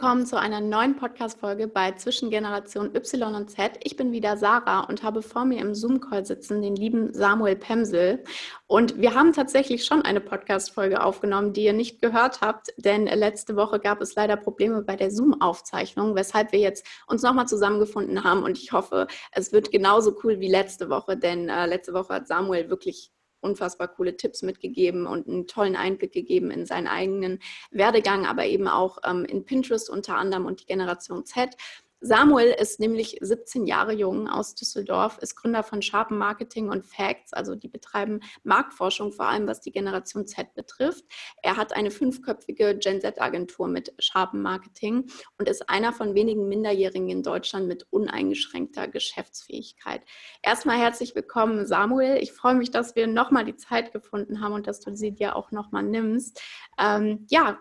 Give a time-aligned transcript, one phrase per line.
[0.00, 3.72] Willkommen zu einer neuen Podcast-Folge bei Zwischengeneration Y und Z.
[3.84, 8.24] Ich bin wieder Sarah und habe vor mir im Zoom-Call sitzen den lieben Samuel Pemsel.
[8.66, 13.56] Und wir haben tatsächlich schon eine Podcast-Folge aufgenommen, die ihr nicht gehört habt, denn letzte
[13.56, 18.42] Woche gab es leider Probleme bei der Zoom-Aufzeichnung, weshalb wir jetzt uns nochmal zusammengefunden haben.
[18.42, 22.26] Und ich hoffe, es wird genauso cool wie letzte Woche, denn äh, letzte Woche hat
[22.26, 27.40] Samuel wirklich unfassbar coole Tipps mitgegeben und einen tollen Einblick gegeben in seinen eigenen
[27.70, 31.56] Werdegang, aber eben auch ähm, in Pinterest unter anderem und die Generation Z.
[32.00, 37.34] Samuel ist nämlich 17 Jahre jung aus Düsseldorf, ist Gründer von Sharpen Marketing und Facts,
[37.34, 41.04] also die betreiben Marktforschung, vor allem was die Generation Z betrifft.
[41.42, 47.10] Er hat eine fünfköpfige Gen Z-Agentur mit Sharpen Marketing und ist einer von wenigen Minderjährigen
[47.10, 50.02] in Deutschland mit uneingeschränkter Geschäftsfähigkeit.
[50.42, 52.16] Erstmal herzlich willkommen, Samuel.
[52.22, 55.36] Ich freue mich, dass wir nochmal die Zeit gefunden haben und dass du sie dir
[55.36, 56.40] auch nochmal nimmst.
[56.78, 57.58] Ähm, ja,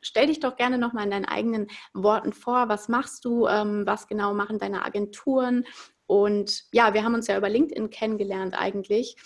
[0.00, 2.68] stell dich doch gerne nochmal in deinen eigenen Worten vor.
[2.68, 3.46] Was machst du?
[3.46, 5.64] Ähm, was genau machen deine Agenturen?
[6.06, 9.16] Und ja, wir haben uns ja über LinkedIn kennengelernt eigentlich.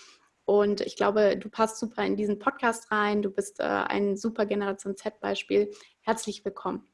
[0.45, 3.23] Und ich glaube, du passt super in diesen Podcast rein.
[3.23, 5.71] Du bist äh, ein super Generation Z-Beispiel.
[6.01, 6.90] Herzlich willkommen.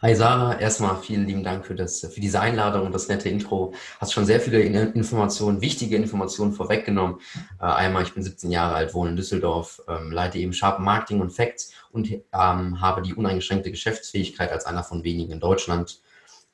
[0.00, 3.74] Hi Sarah, erstmal vielen lieben Dank für, das, für diese Einladung und das nette Intro.
[3.98, 7.16] Hast schon sehr viele Informationen, wichtige Informationen vorweggenommen.
[7.60, 11.20] Äh, einmal, ich bin 17 Jahre alt, wohne in Düsseldorf, ähm, leite eben Sharp Marketing
[11.20, 16.00] und Facts und ähm, habe die uneingeschränkte Geschäftsfähigkeit als einer von wenigen in Deutschland.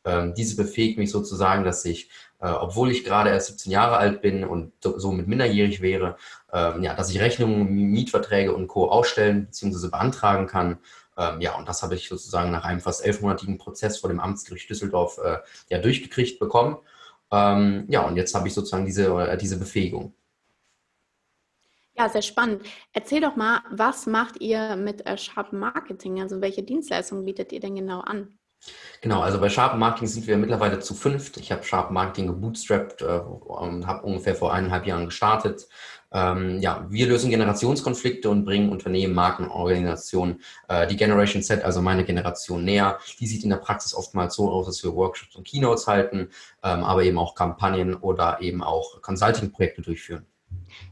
[0.06, 2.09] Ähm, diese befähigt mich sozusagen, dass ich,
[2.41, 6.17] äh, obwohl ich gerade erst 17 Jahre alt bin und somit minderjährig wäre,
[6.50, 8.89] ähm, ja, dass ich Rechnungen, Mietverträge und Co.
[8.89, 9.89] ausstellen bzw.
[9.89, 10.78] beantragen kann
[11.17, 14.69] ähm, ja, und das habe ich sozusagen nach einem fast elfmonatigen Prozess vor dem Amtsgericht
[14.69, 16.79] Düsseldorf äh, ja durchgekriegt bekommen.
[17.31, 20.15] Ähm, ja, und jetzt habe ich sozusagen diese, äh, diese Befähigung.
[21.97, 22.62] Ja, sehr spannend.
[22.93, 26.21] Erzähl doch mal, was macht ihr mit äh, Sharp Marketing?
[26.21, 28.37] Also welche Dienstleistungen bietet ihr denn genau an?
[29.00, 31.36] Genau, also bei Sharp Marketing sind wir mittlerweile zu fünft.
[31.36, 35.69] Ich habe Sharp Marketing gebootstrapped äh, und habe ungefähr vor eineinhalb Jahren gestartet.
[36.10, 41.82] Ähm, ja, wir lösen Generationskonflikte und bringen Unternehmen, Marken, Organisationen äh, die Generation Z, also
[41.82, 42.98] meine Generation, näher.
[43.19, 46.31] Die sieht in der Praxis oftmals so aus, dass wir Workshops und Keynotes halten,
[46.62, 50.25] ähm, aber eben auch Kampagnen oder eben auch Consulting-Projekte durchführen.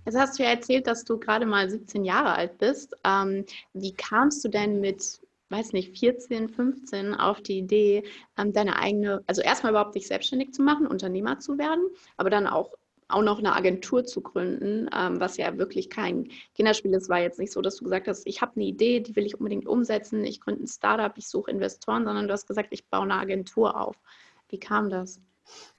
[0.04, 2.94] Jetzt hast du ja erzählt, dass du gerade mal 17 Jahre alt bist.
[3.04, 5.21] Ähm, wie kamst du denn mit
[5.52, 8.04] weiß nicht, 14, 15 auf die Idee,
[8.38, 12.46] ähm, deine eigene, also erstmal überhaupt dich selbstständig zu machen, Unternehmer zu werden, aber dann
[12.46, 12.70] auch
[13.12, 17.08] auch noch eine Agentur zu gründen, ähm, was ja wirklich kein Kinderspiel ist.
[17.08, 19.38] War jetzt nicht so, dass du gesagt hast, ich habe eine Idee, die will ich
[19.38, 23.02] unbedingt umsetzen, ich gründe ein Startup, ich suche Investoren, sondern du hast gesagt, ich baue
[23.02, 23.96] eine Agentur auf.
[24.48, 25.20] Wie kam das?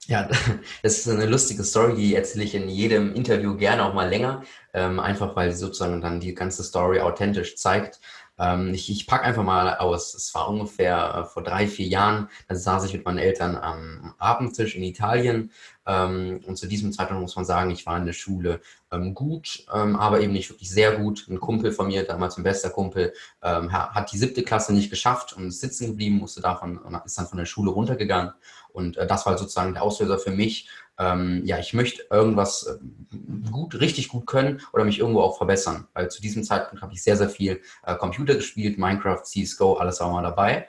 [0.06, 0.28] Ja,
[0.82, 4.42] das ist eine lustige Story, die erzähle ich in jedem Interview gerne auch mal länger,
[4.72, 8.00] ähm, einfach weil sie sozusagen dann die ganze Story authentisch zeigt.
[8.38, 10.14] Ähm, ich ich packe einfach mal aus.
[10.14, 12.28] Es war ungefähr äh, vor drei, vier Jahren.
[12.48, 15.52] Da saß ich mit meinen Eltern am Abendtisch in Italien.
[15.86, 19.66] Ähm, und zu diesem Zeitpunkt muss man sagen, ich war in der Schule ähm, gut,
[19.72, 21.26] ähm, aber eben nicht wirklich sehr gut.
[21.28, 23.12] Ein Kumpel von mir, damals ein bester Kumpel,
[23.42, 27.26] ähm, hat die siebte Klasse nicht geschafft und ist sitzen geblieben, musste davon ist dann
[27.26, 28.32] von der Schule runtergegangen.
[28.72, 30.68] Und äh, das war sozusagen der Auslöser für mich,
[30.98, 35.86] ähm, ja, ich möchte irgendwas äh, gut, richtig gut können oder mich irgendwo auch verbessern.
[35.94, 40.00] Weil zu diesem Zeitpunkt habe ich sehr, sehr viel äh, Computer gespielt, Minecraft, CSGO, alles
[40.00, 40.66] war mal dabei.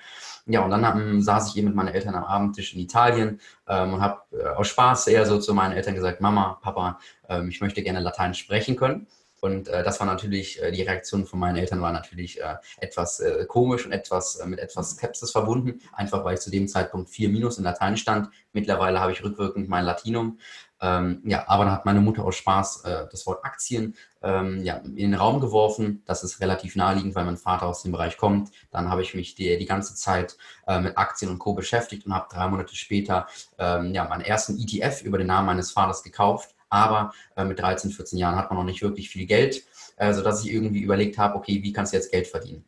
[0.48, 3.96] Ja, und dann haben, saß ich eben mit meinen Eltern am Abendtisch in Italien ähm,
[3.96, 7.00] und habe äh, aus Spaß eher so zu meinen Eltern gesagt, Mama, Papa,
[7.30, 9.08] ähm, ich möchte gerne Latein sprechen können.
[9.46, 13.20] Und äh, das war natürlich, äh, die Reaktion von meinen Eltern war natürlich äh, etwas
[13.20, 17.12] äh, komisch und etwas äh, mit etwas Skepsis verbunden, einfach weil ich zu dem Zeitpunkt
[17.12, 18.30] 4 Minus in Latein stand.
[18.54, 20.40] Mittlerweile habe ich rückwirkend mein Latinum.
[20.82, 24.78] Ähm, ja, aber dann hat meine Mutter aus Spaß äh, das Wort Aktien ähm, ja,
[24.78, 26.02] in den Raum geworfen.
[26.08, 28.50] Das ist relativ naheliegend, weil mein Vater aus dem Bereich kommt.
[28.72, 30.38] Dann habe ich mich die, die ganze Zeit
[30.82, 31.54] mit Aktien und Co.
[31.54, 33.28] beschäftigt und habe drei Monate später
[33.60, 37.92] ähm, ja, meinen ersten ETF über den Namen meines Vaters gekauft aber äh, mit 13,
[37.92, 39.64] 14 Jahren hat man noch nicht wirklich viel Geld,
[39.98, 42.66] äh, sodass ich irgendwie überlegt habe, okay, wie kannst du jetzt Geld verdienen?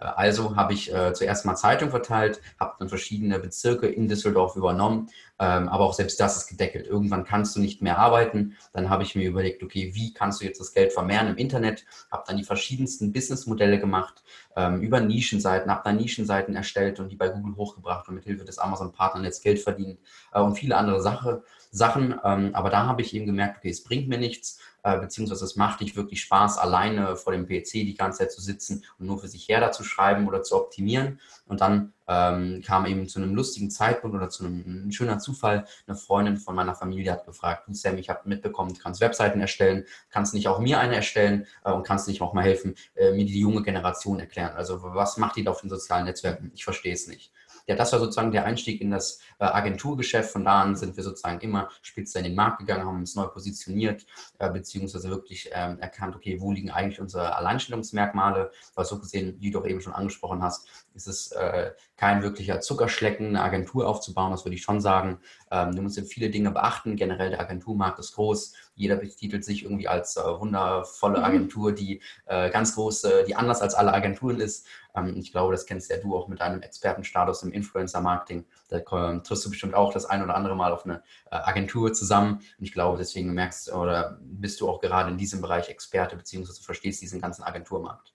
[0.00, 4.56] Äh, also habe ich äh, zuerst mal Zeitung verteilt, habe dann verschiedene Bezirke in Düsseldorf
[4.56, 5.08] übernommen,
[5.38, 6.86] ähm, aber auch selbst das ist gedeckelt.
[6.86, 8.56] Irgendwann kannst du nicht mehr arbeiten.
[8.72, 11.84] Dann habe ich mir überlegt, okay, wie kannst du jetzt das Geld vermehren im Internet?
[12.10, 14.22] Habe dann die verschiedensten Businessmodelle gemacht,
[14.56, 18.44] ähm, über Nischenseiten, habe dann Nischenseiten erstellt und die bei Google hochgebracht und mit Hilfe
[18.44, 19.98] des Amazon-Partners Geld verdient
[20.32, 21.42] äh, und viele andere Sachen.
[21.70, 22.18] Sachen.
[22.24, 25.56] Ähm, aber da habe ich eben gemerkt, okay, es bringt mir nichts, äh, beziehungsweise es
[25.56, 29.18] macht nicht wirklich Spaß, alleine vor dem PC die ganze Zeit zu sitzen und nur
[29.18, 31.20] für sich her da zu schreiben oder zu optimieren.
[31.46, 35.66] Und dann ähm, kam eben zu einem lustigen Zeitpunkt oder zu einem ein schöner Zufall.
[35.86, 39.40] Eine Freundin von meiner Familie hat gefragt, du Sam, ich habe mitbekommen, du kannst Webseiten
[39.40, 43.12] erstellen, kannst nicht auch mir eine erstellen äh, und kannst nicht auch mal helfen, äh,
[43.12, 44.56] mir die junge Generation erklären.
[44.56, 46.50] Also was macht die da auf den sozialen Netzwerken?
[46.54, 47.32] Ich verstehe es nicht.
[47.68, 50.30] Ja, das war sozusagen der Einstieg in das äh, Agenturgeschäft.
[50.30, 53.26] Von da an sind wir sozusagen immer spitzer in den Markt gegangen, haben uns neu
[53.26, 54.06] positioniert,
[54.38, 58.50] äh, beziehungsweise wirklich ähm, erkannt, okay, wo liegen eigentlich unsere Alleinstellungsmerkmale?
[58.74, 62.60] Was so gesehen, wie du auch eben schon angesprochen hast, ist es äh, kein wirklicher
[62.60, 65.20] Zuckerschlecken, eine Agentur aufzubauen, das würde ich schon sagen.
[65.50, 66.96] Ähm, du musst viele Dinge beachten.
[66.96, 68.54] Generell der Agenturmarkt ist groß.
[68.78, 71.24] Jeder betitelt sich irgendwie als äh, wundervolle mhm.
[71.24, 74.66] Agentur, die äh, ganz groß, die anders als alle Agenturen ist.
[74.94, 78.44] Ähm, ich glaube, das kennst ja du auch mit deinem Expertenstatus im Influencer-Marketing.
[78.68, 82.36] Da triffst du bestimmt auch das ein oder andere Mal auf eine äh, Agentur zusammen.
[82.58, 86.62] Und ich glaube, deswegen merkst oder bist du auch gerade in diesem Bereich Experte, beziehungsweise
[86.62, 88.14] verstehst diesen ganzen Agenturmarkt.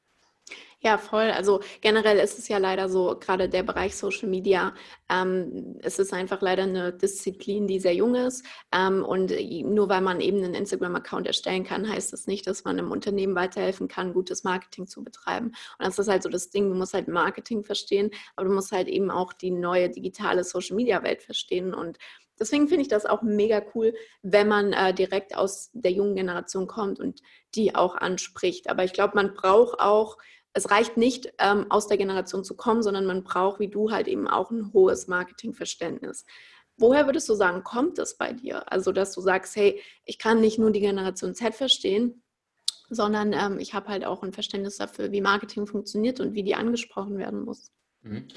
[0.85, 1.31] Ja, voll.
[1.31, 4.73] Also generell ist es ja leider so, gerade der Bereich Social Media,
[5.09, 8.45] ähm, es ist einfach leider eine Disziplin, die sehr jung ist.
[8.73, 9.31] Ähm, und
[9.63, 13.33] nur weil man eben einen Instagram-Account erstellen kann, heißt das nicht, dass man einem Unternehmen
[13.33, 15.53] weiterhelfen kann, gutes Marketing zu betreiben.
[15.79, 18.73] Und das ist halt so das Ding, du musst halt Marketing verstehen, aber du musst
[18.73, 21.73] halt eben auch die neue digitale Social Media-Welt verstehen.
[21.73, 21.97] Und
[22.39, 23.93] Deswegen finde ich das auch mega cool,
[24.23, 27.21] wenn man äh, direkt aus der jungen Generation kommt und
[27.55, 28.69] die auch anspricht.
[28.69, 30.17] Aber ich glaube, man braucht auch
[30.53, 34.07] es reicht nicht, ähm, aus der Generation zu kommen, sondern man braucht, wie du, halt
[34.07, 36.25] eben auch ein hohes Marketingverständnis.
[36.77, 38.71] Woher würdest du sagen, kommt es bei dir?
[38.71, 42.23] Also, dass du sagst, hey, ich kann nicht nur die Generation Z verstehen,
[42.89, 46.55] sondern ähm, ich habe halt auch ein Verständnis dafür, wie Marketing funktioniert und wie die
[46.55, 47.71] angesprochen werden muss.
[48.01, 48.27] Mhm.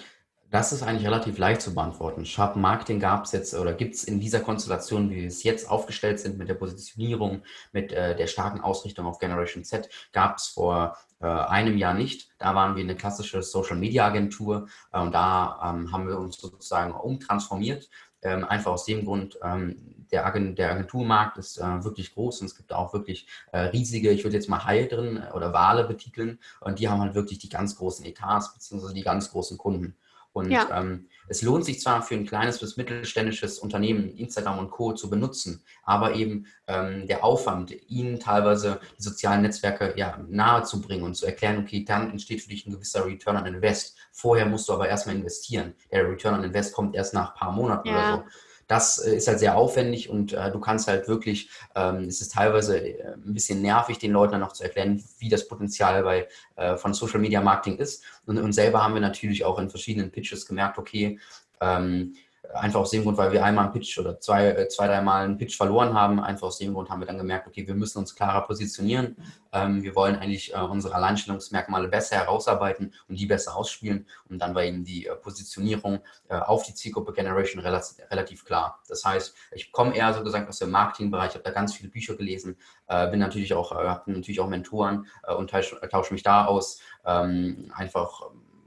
[0.49, 2.25] Das ist eigentlich relativ leicht zu beantworten.
[2.25, 5.69] Sharp Marketing gab es jetzt oder gibt es in dieser Konstellation, wie wir es jetzt
[5.69, 7.43] aufgestellt sind, mit der Positionierung,
[7.73, 12.29] mit äh, der starken Ausrichtung auf Generation Z, gab es vor äh, einem Jahr nicht.
[12.39, 16.37] Da waren wir eine klassische Social Media Agentur äh, und da ähm, haben wir uns
[16.37, 17.89] sozusagen umtransformiert.
[18.23, 22.47] Ähm, einfach aus dem Grund, ähm, der, Agent, der, Agenturmarkt ist äh, wirklich groß und
[22.47, 26.39] es gibt auch wirklich äh, riesige, ich würde jetzt mal Haie drin oder Wale betiteln
[26.61, 29.97] und die haben halt wirklich die ganz großen Etats beziehungsweise die ganz großen Kunden.
[30.37, 30.69] Und ja.
[30.79, 34.93] ähm, es lohnt sich zwar für ein kleines bis mittelständisches Unternehmen Instagram und Co.
[34.93, 40.83] zu benutzen, aber eben ähm, der Aufwand, ihnen teilweise die sozialen Netzwerke ja, nahe zu
[40.83, 43.97] bringen und zu erklären, okay, dann entsteht für dich ein gewisser Return on Invest.
[44.13, 45.75] Vorher musst du aber erstmal investieren.
[45.91, 47.95] Der Return on Invest kommt erst nach ein paar Monaten ja.
[47.95, 48.31] oder so.
[48.67, 52.33] Das äh, ist halt sehr aufwendig und äh, du kannst halt wirklich, ähm, es ist
[52.33, 56.29] teilweise äh, ein bisschen nervig, den Leuten dann noch zu erklären, wie das Potenzial bei,
[56.57, 58.03] äh, von Social Media Marketing ist.
[58.27, 61.19] Und, und selber haben wir natürlich auch in verschiedenen Pitches gemerkt, okay,
[61.61, 62.15] ähm,
[62.55, 65.39] Einfach aus dem Grund, weil wir einmal einen Pitch oder zwei, äh, zwei dreimal einen
[65.39, 66.21] Pitch verloren haben.
[66.21, 69.17] Einfach aus dem Grund haben wir dann gemerkt, okay, wir müssen uns klarer positionieren.
[69.53, 74.07] Ähm, wir wollen eigentlich äh, unsere Alleinstellungsmerkmale besser herausarbeiten und die besser ausspielen.
[74.29, 78.81] Und dann war eben die äh, Positionierung äh, auf die Zielgruppe Generation relativ, relativ klar.
[78.89, 82.17] Das heißt, ich komme eher so gesagt aus dem Marketingbereich, habe da ganz viele Bücher
[82.17, 82.57] gelesen,
[82.87, 85.07] äh, bin natürlich auch, äh, habe natürlich auch Mentoren
[85.37, 86.81] und tausche, tausche mich da aus.
[87.05, 88.23] Ähm, einfach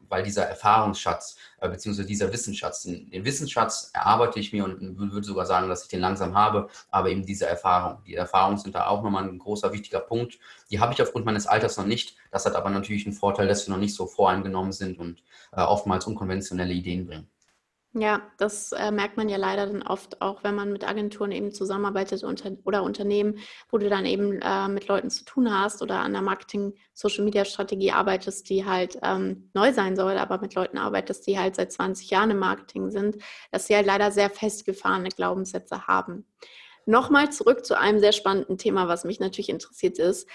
[0.09, 5.25] weil dieser Erfahrungsschatz äh, beziehungsweise dieser Wissensschatz, den, den, Wissensschatz erarbeite ich mir und würde
[5.25, 7.99] sogar sagen, dass ich den langsam habe, aber eben diese Erfahrung.
[8.05, 10.39] Die Erfahrungen sind da auch nochmal ein großer, wichtiger Punkt.
[10.71, 12.15] Die habe ich aufgrund meines Alters noch nicht.
[12.31, 15.61] Das hat aber natürlich einen Vorteil, dass wir noch nicht so voreingenommen sind und äh,
[15.61, 17.29] oftmals unkonventionelle Ideen bringen.
[17.93, 21.51] Ja, das äh, merkt man ja leider dann oft auch, wenn man mit Agenturen eben
[21.51, 23.39] zusammenarbeitet unter, oder Unternehmen,
[23.71, 28.47] wo du dann eben äh, mit Leuten zu tun hast oder an der Marketing-Social-Media-Strategie arbeitest,
[28.47, 32.29] die halt ähm, neu sein soll, aber mit Leuten arbeitest, die halt seit 20 Jahren
[32.29, 33.17] im Marketing sind,
[33.51, 36.27] dass sie halt leider sehr festgefahrene Glaubenssätze haben.
[36.85, 40.29] Nochmal zurück zu einem sehr spannenden Thema, was mich natürlich interessiert ist.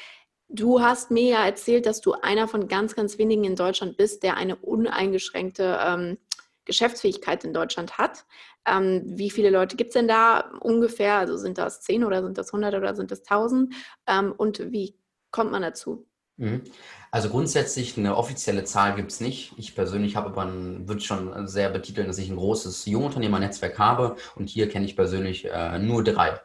[0.49, 4.25] Du hast mir ja erzählt, dass du einer von ganz, ganz wenigen in Deutschland bist,
[4.25, 6.19] der eine uneingeschränkte ähm,
[6.65, 8.25] Geschäftsfähigkeit in Deutschland hat.
[8.67, 11.17] Ähm, wie viele Leute gibt es denn da ungefähr?
[11.17, 13.75] Also sind das 10 oder sind das 100 oder sind das 1000?
[14.07, 14.97] Ähm, und wie
[15.31, 16.07] kommt man dazu?
[16.37, 16.63] Mhm.
[17.11, 19.53] Also grundsätzlich eine offizielle Zahl gibt es nicht.
[19.57, 20.53] Ich persönlich habe aber
[20.89, 25.45] würde schon sehr betiteln, dass ich ein großes Jungunternehmernetzwerk habe und hier kenne ich persönlich
[25.45, 26.41] äh, nur drei,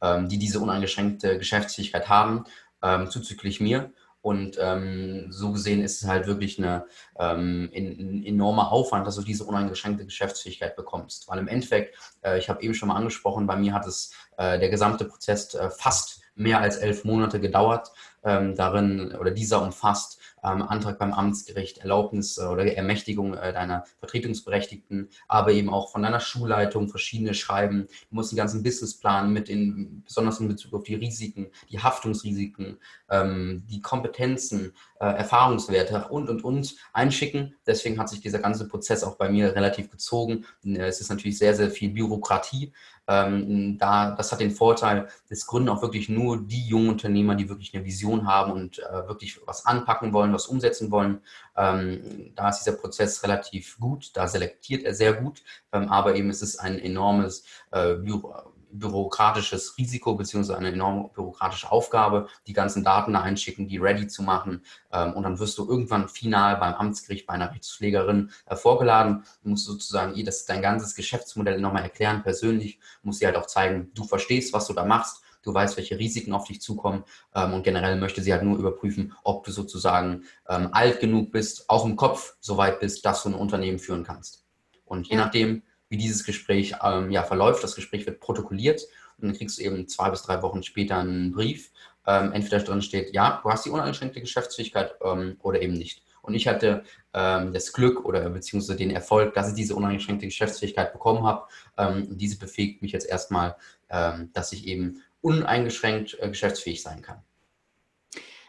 [0.00, 2.44] ähm, die diese uneingeschränkte Geschäftsfähigkeit haben,
[2.82, 3.92] ähm, zuzüglich mir.
[4.22, 6.86] Und ähm, so gesehen ist es halt wirklich eine,
[7.18, 11.28] ähm, ein, ein, enormer Aufwand, dass du diese uneingeschränkte Geschäftsfähigkeit bekommst.
[11.28, 14.58] Weil im Endeffekt, äh, ich habe eben schon mal angesprochen, bei mir hat es äh,
[14.58, 17.90] der gesamte Prozess äh, fast mehr als elf Monate gedauert.
[18.24, 23.84] ähm, darin oder dieser umfasst ähm, Antrag beim Amtsgericht, Erlaubnis äh, oder Ermächtigung äh, deiner
[24.00, 27.86] Vertretungsberechtigten, aber eben auch von deiner Schulleitung verschiedene Schreiben.
[28.10, 32.78] Du musst den ganzen Businessplan mit in, besonders in Bezug auf die Risiken, die Haftungsrisiken,
[33.10, 37.54] ähm, die Kompetenzen, äh, Erfahrungswerte und, und, und einschicken.
[37.66, 40.44] Deswegen hat sich dieser ganze Prozess auch bei mir relativ gezogen.
[40.64, 42.72] Äh, es ist natürlich sehr, sehr viel Bürokratie.
[43.08, 47.48] Ähm, da, das hat den Vorteil, es gründen auch wirklich nur die jungen Unternehmer, die
[47.48, 51.20] wirklich eine Vision haben und äh, wirklich was anpacken wollen, was umsetzen wollen.
[51.56, 55.42] Ähm, da ist dieser Prozess relativ gut, da selektiert er sehr gut,
[55.72, 61.70] ähm, aber eben ist es ein enormes äh, Büro bürokratisches Risiko beziehungsweise eine enorme bürokratische
[61.70, 64.62] Aufgabe, die ganzen Daten da einschicken, die ready zu machen.
[64.92, 69.24] Ähm, und dann wirst du irgendwann final beim Amtsgericht bei einer Rechtspflegerin äh, vorgeladen.
[69.42, 73.46] Du musst sozusagen ihr das dein ganzes Geschäftsmodell nochmal erklären, persönlich, musst sie halt auch
[73.46, 77.54] zeigen, du verstehst, was du da machst, du weißt, welche Risiken auf dich zukommen ähm,
[77.54, 81.84] und generell möchte sie halt nur überprüfen, ob du sozusagen ähm, alt genug bist, auch
[81.84, 84.44] im Kopf so weit bist, dass du ein Unternehmen führen kannst.
[84.84, 85.24] Und je ja.
[85.24, 85.62] nachdem,
[85.92, 87.62] wie dieses Gespräch ähm, ja, verläuft.
[87.62, 88.80] Das Gespräch wird protokolliert
[89.18, 91.70] und dann kriegst du eben zwei bis drei Wochen später einen Brief.
[92.06, 96.02] Ähm, entweder drin steht, ja, du hast die uneingeschränkte Geschäftsfähigkeit ähm, oder eben nicht.
[96.22, 100.92] Und ich hatte ähm, das Glück oder beziehungsweise den Erfolg, dass ich diese uneingeschränkte Geschäftsfähigkeit
[100.92, 101.46] bekommen habe.
[101.76, 103.56] Ähm, und diese befähigt mich jetzt erstmal,
[103.90, 107.18] ähm, dass ich eben uneingeschränkt äh, geschäftsfähig sein kann.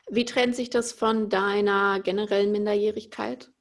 [0.10, 3.53] Wie trennt sich das von deiner generellen Minderjährigkeit?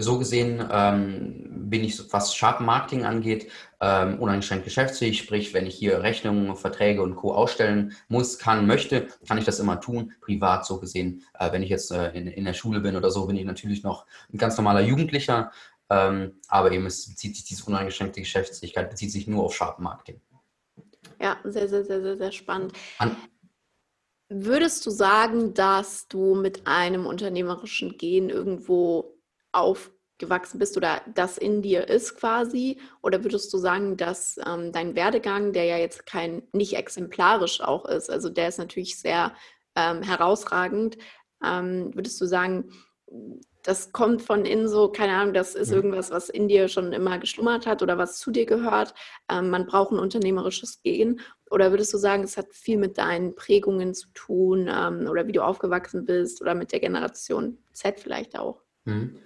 [0.00, 3.50] So gesehen ähm, bin ich, was Sharp Marketing angeht,
[3.80, 5.18] ähm, uneingeschränkt geschäftsfähig.
[5.18, 7.34] Sprich, wenn ich hier Rechnungen, Verträge und Co.
[7.34, 10.12] ausstellen muss, kann, möchte, kann ich das immer tun.
[10.20, 13.26] Privat so gesehen, äh, wenn ich jetzt äh, in, in der Schule bin oder so,
[13.26, 15.50] bin ich natürlich noch ein ganz normaler Jugendlicher.
[15.90, 20.20] Ähm, aber eben es bezieht sich diese uneingeschränkte Geschäftsfähigkeit bezieht sich nur auf Sharp Marketing.
[21.20, 22.72] Ja, sehr, sehr, sehr, sehr, sehr spannend.
[22.98, 23.16] An
[24.30, 29.17] Würdest du sagen, dass du mit einem unternehmerischen Gen irgendwo
[29.52, 32.80] aufgewachsen bist oder das in dir ist quasi?
[33.02, 37.84] Oder würdest du sagen, dass ähm, dein Werdegang, der ja jetzt kein, nicht exemplarisch auch
[37.84, 39.34] ist, also der ist natürlich sehr
[39.74, 40.98] ähm, herausragend,
[41.44, 42.72] ähm, würdest du sagen,
[43.62, 45.76] das kommt von innen so, keine Ahnung, das ist mhm.
[45.76, 48.94] irgendwas, was in dir schon immer geschlummert hat oder was zu dir gehört.
[49.30, 51.20] Ähm, man braucht ein unternehmerisches Gehen.
[51.50, 55.32] Oder würdest du sagen, es hat viel mit deinen Prägungen zu tun ähm, oder wie
[55.32, 58.62] du aufgewachsen bist oder mit der Generation Z vielleicht auch?
[58.84, 59.18] Mhm.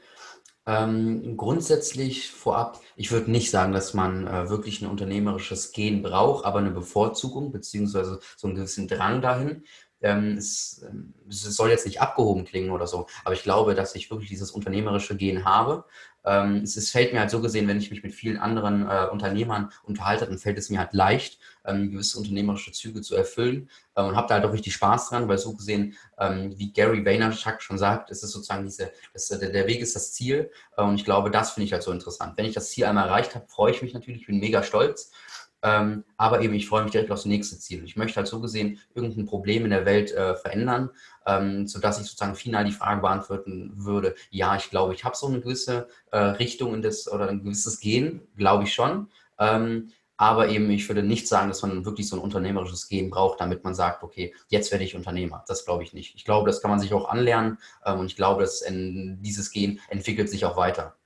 [0.64, 6.44] Ähm, grundsätzlich vorab, ich würde nicht sagen, dass man äh, wirklich ein unternehmerisches Gen braucht,
[6.44, 9.64] aber eine Bevorzugung beziehungsweise so einen gewissen Drang dahin.
[10.02, 13.94] Ähm, es, ähm, es, soll jetzt nicht abgehoben klingen oder so, aber ich glaube, dass
[13.94, 15.84] ich wirklich dieses unternehmerische Gen habe.
[16.24, 19.70] Ähm, es, fällt mir halt so gesehen, wenn ich mich mit vielen anderen äh, Unternehmern
[19.84, 24.34] unterhalte, dann fällt es mir halt leicht, gewisse unternehmerische Züge zu erfüllen und habe da
[24.34, 28.32] halt auch richtig Spaß dran, weil so gesehen, wie Gary Vaynerchuk schon sagt, ist es
[28.32, 31.66] sozusagen diese, das, der, der Weg ist das Ziel äh, und ich glaube, das finde
[31.66, 32.36] ich halt so interessant.
[32.36, 35.12] Wenn ich das Ziel einmal erreicht habe, freue ich mich natürlich, bin mega stolz
[35.62, 37.84] ähm, aber eben, ich freue mich direkt aufs nächste Ziel.
[37.84, 40.90] Ich möchte halt so gesehen irgendein Problem in der Welt äh, verändern,
[41.26, 45.28] ähm, sodass ich sozusagen final die Frage beantworten würde, ja, ich glaube, ich habe so
[45.28, 49.08] eine gewisse äh, Richtung in das oder ein gewisses Gehen, glaube ich schon.
[49.38, 53.40] Ähm, aber eben, ich würde nicht sagen, dass man wirklich so ein unternehmerisches Gehen braucht,
[53.40, 55.44] damit man sagt, okay, jetzt werde ich Unternehmer.
[55.48, 56.14] Das glaube ich nicht.
[56.14, 59.80] Ich glaube, das kann man sich auch anlernen ähm, und ich glaube, dass dieses Gehen
[59.88, 60.96] entwickelt sich auch weiter.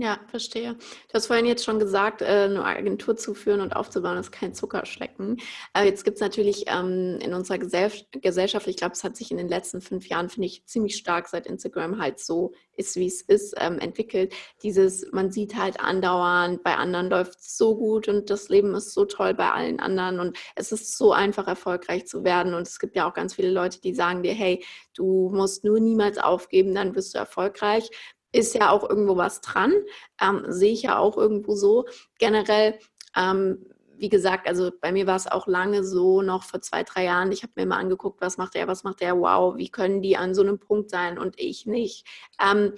[0.00, 0.74] Ja, verstehe.
[0.74, 4.54] Du hast vorhin jetzt schon gesagt, äh, eine Agentur zu führen und aufzubauen ist kein
[4.54, 5.38] Zuckerschlecken.
[5.76, 9.48] Jetzt gibt es natürlich ähm, in unserer Gesellschaft, ich glaube, es hat sich in den
[9.48, 13.56] letzten fünf Jahren, finde ich, ziemlich stark, seit Instagram halt so ist, wie es ist,
[13.58, 14.32] ähm, entwickelt.
[14.62, 18.94] Dieses, man sieht halt andauernd, bei anderen läuft es so gut und das Leben ist
[18.94, 22.54] so toll bei allen anderen und es ist so einfach, erfolgreich zu werden.
[22.54, 24.64] Und es gibt ja auch ganz viele Leute, die sagen dir, hey,
[24.94, 27.90] du musst nur niemals aufgeben, dann wirst du erfolgreich
[28.32, 29.72] ist ja auch irgendwo was dran,
[30.20, 31.86] ähm, sehe ich ja auch irgendwo so.
[32.18, 32.78] Generell,
[33.16, 33.66] ähm,
[33.96, 37.32] wie gesagt, also bei mir war es auch lange so, noch vor zwei, drei Jahren,
[37.32, 40.16] ich habe mir mal angeguckt, was macht er, was macht er, wow, wie können die
[40.16, 42.06] an so einem Punkt sein und ich nicht.
[42.40, 42.74] Ähm,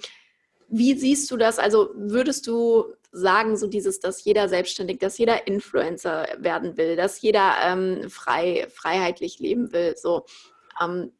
[0.67, 1.59] wie siehst du das?
[1.59, 7.21] Also würdest du sagen, so dieses, dass jeder selbstständig, dass jeder Influencer werden will, dass
[7.21, 10.25] jeder ähm, frei, freiheitlich leben will, so
[10.81, 11.11] ähm,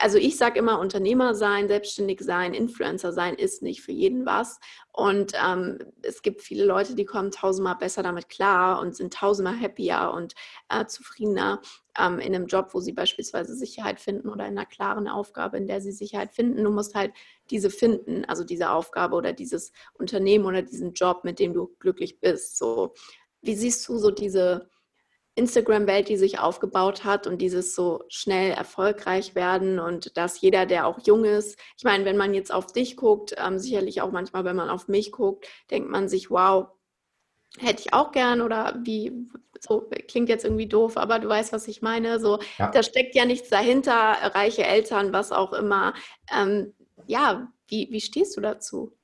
[0.00, 4.60] also ich sage immer, Unternehmer sein, selbstständig sein, Influencer sein ist nicht für jeden was.
[4.92, 9.58] Und ähm, es gibt viele Leute, die kommen tausendmal besser damit klar und sind tausendmal
[9.58, 10.34] happier und
[10.68, 11.62] äh, zufriedener
[11.98, 15.66] ähm, in einem Job, wo sie beispielsweise Sicherheit finden oder in einer klaren Aufgabe, in
[15.66, 16.64] der sie Sicherheit finden.
[16.64, 17.12] Du musst halt
[17.50, 22.20] diese finden, also diese Aufgabe oder dieses Unternehmen oder diesen Job, mit dem du glücklich
[22.20, 22.58] bist.
[22.58, 22.94] So,
[23.40, 24.68] wie siehst du so diese
[25.38, 30.86] Instagram-Welt, die sich aufgebaut hat und dieses so schnell erfolgreich werden und dass jeder, der
[30.86, 34.44] auch jung ist, ich meine, wenn man jetzt auf dich guckt, ähm, sicherlich auch manchmal,
[34.44, 36.66] wenn man auf mich guckt, denkt man sich, wow,
[37.58, 39.12] hätte ich auch gern oder wie,
[39.60, 42.20] so klingt jetzt irgendwie doof, aber du weißt, was ich meine.
[42.20, 42.70] So, ja.
[42.70, 43.92] da steckt ja nichts dahinter,
[44.34, 45.94] reiche Eltern, was auch immer.
[46.34, 46.74] Ähm,
[47.06, 48.97] ja, wie, wie stehst du dazu?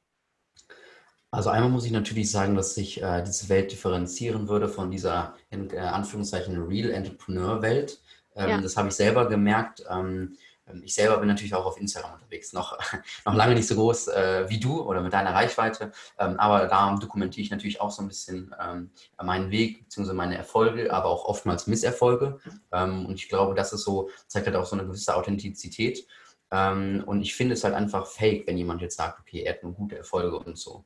[1.35, 5.35] Also einmal muss ich natürlich sagen, dass sich äh, diese Welt differenzieren würde von dieser
[5.51, 8.01] in äh, Anführungszeichen Real Entrepreneur Welt.
[8.37, 8.61] Ähm, ja.
[8.61, 9.85] Das habe ich selber gemerkt.
[9.91, 10.37] Ähm,
[10.67, 12.79] ähm, ich selber bin natürlich auch auf Instagram unterwegs, noch,
[13.25, 16.97] noch lange nicht so groß äh, wie du oder mit deiner Reichweite, ähm, aber da
[16.97, 18.91] dokumentiere ich natürlich auch so ein bisschen ähm,
[19.23, 20.13] meinen Weg bzw.
[20.13, 22.39] meine Erfolge, aber auch oftmals Misserfolge.
[22.73, 26.07] Ähm, und ich glaube, das ist so, zeigt halt auch so eine gewisse Authentizität.
[26.51, 29.63] Ähm, und ich finde es halt einfach fake, wenn jemand jetzt sagt, okay, er hat
[29.63, 30.85] nur gute Erfolge und so.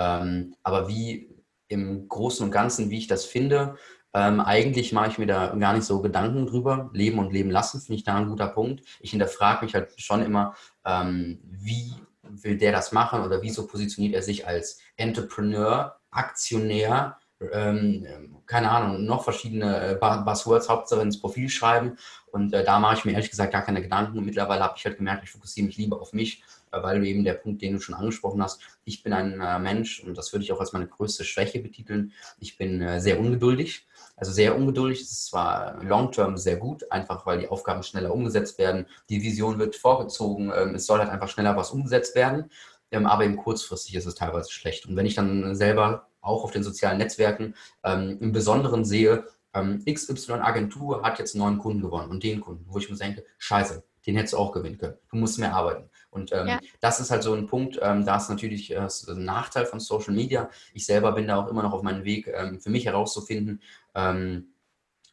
[0.00, 1.28] Ähm, aber wie
[1.68, 3.76] im Großen und Ganzen, wie ich das finde,
[4.12, 6.90] ähm, eigentlich mache ich mir da gar nicht so Gedanken drüber.
[6.92, 8.82] Leben und leben lassen, finde ich da ein guter Punkt.
[9.00, 10.54] Ich hinterfrage mich halt schon immer,
[10.84, 11.92] ähm, wie
[12.22, 17.18] will der das machen oder wieso positioniert er sich als Entrepreneur, Aktionär,
[17.52, 18.06] ähm,
[18.46, 21.96] keine Ahnung, noch verschiedene äh, Buzzwords, Hauptsache ins Profil schreiben.
[22.32, 24.24] Und äh, da mache ich mir ehrlich gesagt gar keine Gedanken.
[24.24, 27.62] Mittlerweile habe ich halt gemerkt, ich fokussiere mich lieber auf mich, weil eben der Punkt,
[27.62, 30.60] den du schon angesprochen hast, ich bin ein äh, Mensch und das würde ich auch
[30.60, 32.12] als meine größte Schwäche betiteln.
[32.38, 33.86] Ich bin äh, sehr ungeduldig
[34.20, 35.00] also sehr ungeduldig.
[35.00, 38.86] Es ist zwar long-term sehr gut, einfach weil die Aufgaben schneller umgesetzt werden.
[39.08, 40.52] Die Vision wird vorgezogen.
[40.54, 42.50] Ähm, es soll halt einfach schneller was umgesetzt werden.
[42.90, 44.86] Ähm, aber eben kurzfristig ist es teilweise schlecht.
[44.86, 51.02] Und wenn ich dann selber auch auf den sozialen Netzwerken ähm, im Besonderen sehe, XY-Agentur
[51.02, 54.14] hat jetzt einen neuen Kunden gewonnen und den Kunden, wo ich mir denke, scheiße, den
[54.14, 54.94] hättest du auch gewinnen können.
[55.10, 55.90] Du musst mehr arbeiten.
[56.10, 56.60] Und ähm, ja.
[56.80, 60.12] das ist halt so ein Punkt, ähm, da ist natürlich äh, ein Nachteil von Social
[60.12, 60.50] Media.
[60.74, 63.62] Ich selber bin da auch immer noch auf meinem Weg, ähm, für mich herauszufinden,
[63.94, 64.48] ähm,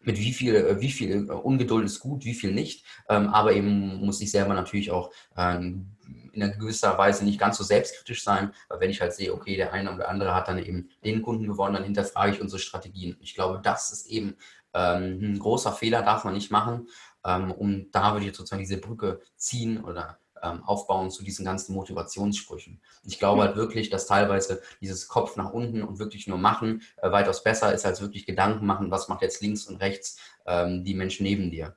[0.01, 2.83] mit wie viel, äh, wie viel Ungeduld ist gut, wie viel nicht.
[3.09, 5.91] Ähm, aber eben muss ich selber natürlich auch ähm,
[6.31, 9.55] in einer gewisser Weise nicht ganz so selbstkritisch sein, weil wenn ich halt sehe, okay,
[9.55, 13.17] der eine oder andere hat dann eben den Kunden gewonnen, dann hinterfrage ich unsere Strategien.
[13.21, 14.35] Ich glaube, das ist eben
[14.73, 16.87] ein großer Fehler, darf man nicht machen.
[17.23, 21.73] und da würde ich jetzt sozusagen diese Brücke ziehen oder ähm, aufbauen zu diesen ganzen
[21.73, 22.81] Motivationssprüchen.
[23.03, 27.11] Ich glaube halt wirklich, dass teilweise dieses Kopf nach unten und wirklich nur machen äh,
[27.11, 30.93] weitaus besser ist, als wirklich Gedanken machen, was macht jetzt links und rechts ähm, die
[30.93, 31.75] Menschen neben dir.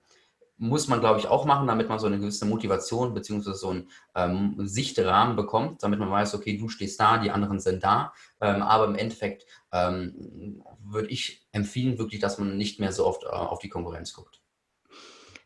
[0.56, 3.54] Muss man, glaube ich, auch machen, damit man so eine gewisse Motivation bzw.
[3.54, 7.82] so einen ähm, Sichtrahmen bekommt, damit man weiß, okay, du stehst da, die anderen sind
[7.82, 8.12] da.
[8.42, 13.24] Ähm, aber im Endeffekt ähm, würde ich empfehlen, wirklich, dass man nicht mehr so oft
[13.24, 14.39] äh, auf die Konkurrenz guckt.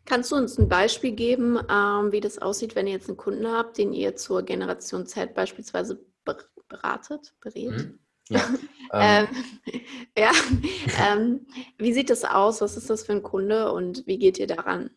[0.06, 3.46] Kannst du uns ein Beispiel geben, ähm, wie das aussieht, wenn ihr jetzt einen Kunden
[3.46, 6.04] habt, den ihr zur Generation Z beispielsweise
[6.68, 7.70] beratet, berät?
[7.70, 7.98] Mhm.
[8.28, 8.48] Ja.
[8.92, 9.28] ähm,
[10.18, 10.32] ja.
[11.06, 11.46] Ähm,
[11.78, 12.60] wie sieht das aus?
[12.60, 14.90] Was ist das für ein Kunde und wie geht ihr daran?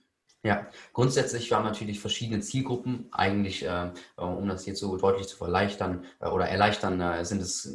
[0.47, 3.09] Ja, grundsätzlich waren natürlich verschiedene Zielgruppen.
[3.11, 7.69] Eigentlich, äh, um das jetzt so deutlich zu erleichtern äh, oder erleichtern, äh, sind es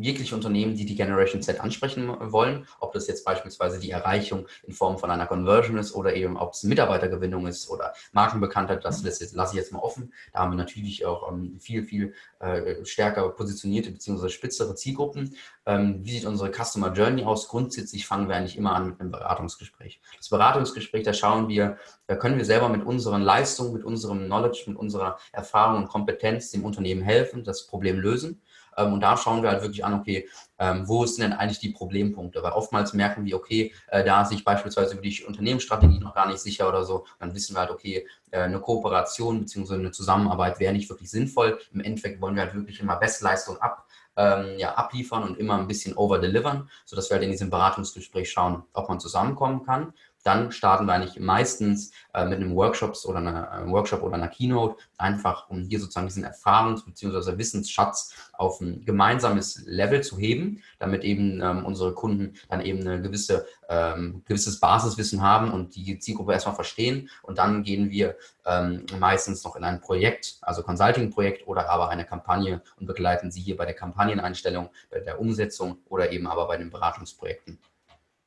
[0.00, 2.66] jegliche Unternehmen, die die Generation Z ansprechen wollen.
[2.80, 6.54] Ob das jetzt beispielsweise die Erreichung in Form von einer Conversion ist oder eben ob
[6.54, 10.14] es Mitarbeitergewinnung ist oder Markenbekanntheit, das lasse ich jetzt mal offen.
[10.32, 14.30] Da haben wir natürlich auch ähm, viel, viel äh, stärker positionierte bzw.
[14.30, 15.36] spitzere Zielgruppen.
[15.66, 17.48] Ähm, wie sieht unsere Customer Journey aus?
[17.48, 20.00] Grundsätzlich fangen wir eigentlich immer an mit einem Beratungsgespräch.
[20.16, 21.76] Das Beratungsgespräch, da schauen wir,
[22.06, 26.50] da können wir selber mit unseren Leistungen, mit unserem Knowledge, mit unserer Erfahrung und Kompetenz
[26.50, 28.40] dem Unternehmen helfen, das Problem lösen.
[28.76, 31.70] Ähm, und da schauen wir halt wirklich an, okay, ähm, wo sind denn eigentlich die
[31.70, 32.42] Problempunkte?
[32.42, 36.28] Weil oftmals merken wir, okay, äh, da ist sich beispielsweise über die Unternehmensstrategie noch gar
[36.28, 37.06] nicht sicher oder so.
[37.18, 39.74] Dann wissen wir halt, okay, äh, eine Kooperation bzw.
[39.74, 41.58] eine Zusammenarbeit wäre nicht wirklich sinnvoll.
[41.72, 45.66] Im Endeffekt wollen wir halt wirklich immer Bestleistung ab, ähm, ja, abliefern und immer ein
[45.66, 49.92] bisschen overdelivern, sodass wir halt in diesem Beratungsgespräch schauen, ob man zusammenkommen kann
[50.26, 54.16] dann starten wir eigentlich meistens äh, mit einem Workshops oder einer, einem äh, Workshop oder
[54.16, 57.38] einer Keynote, einfach um hier sozusagen diesen Erfahrungs- bzw.
[57.38, 63.02] Wissensschatz auf ein gemeinsames Level zu heben, damit eben ähm, unsere Kunden dann eben ein
[63.02, 67.08] gewisse, ähm, gewisses Basiswissen haben und die Zielgruppe erstmal verstehen.
[67.22, 72.04] Und dann gehen wir ähm, meistens noch in ein Projekt, also Consulting-Projekt oder aber eine
[72.04, 76.56] Kampagne und begleiten sie hier bei der Kampagneneinstellung, bei der Umsetzung oder eben aber bei
[76.56, 77.58] den Beratungsprojekten.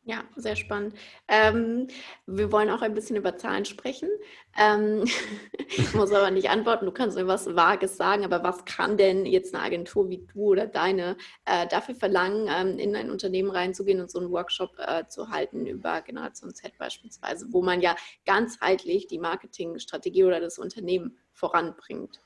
[0.10, 0.95] Ja, sehr spannend.
[1.28, 1.88] Ähm,
[2.26, 4.10] wir wollen auch ein bisschen über Zahlen sprechen.
[4.58, 5.04] Ähm,
[5.67, 9.28] ich muss aber nicht antworten, du kannst mir was Vages sagen, aber was kann denn
[9.28, 14.02] jetzt eine Agentur wie du oder deine äh, dafür verlangen, ähm, in ein Unternehmen reinzugehen
[14.02, 17.95] und so einen Workshop äh, zu halten über Generation Z beispielsweise, wo man ja
[18.26, 22.19] ganzheitlich die Marketingstrategie oder das Unternehmen voranbringt?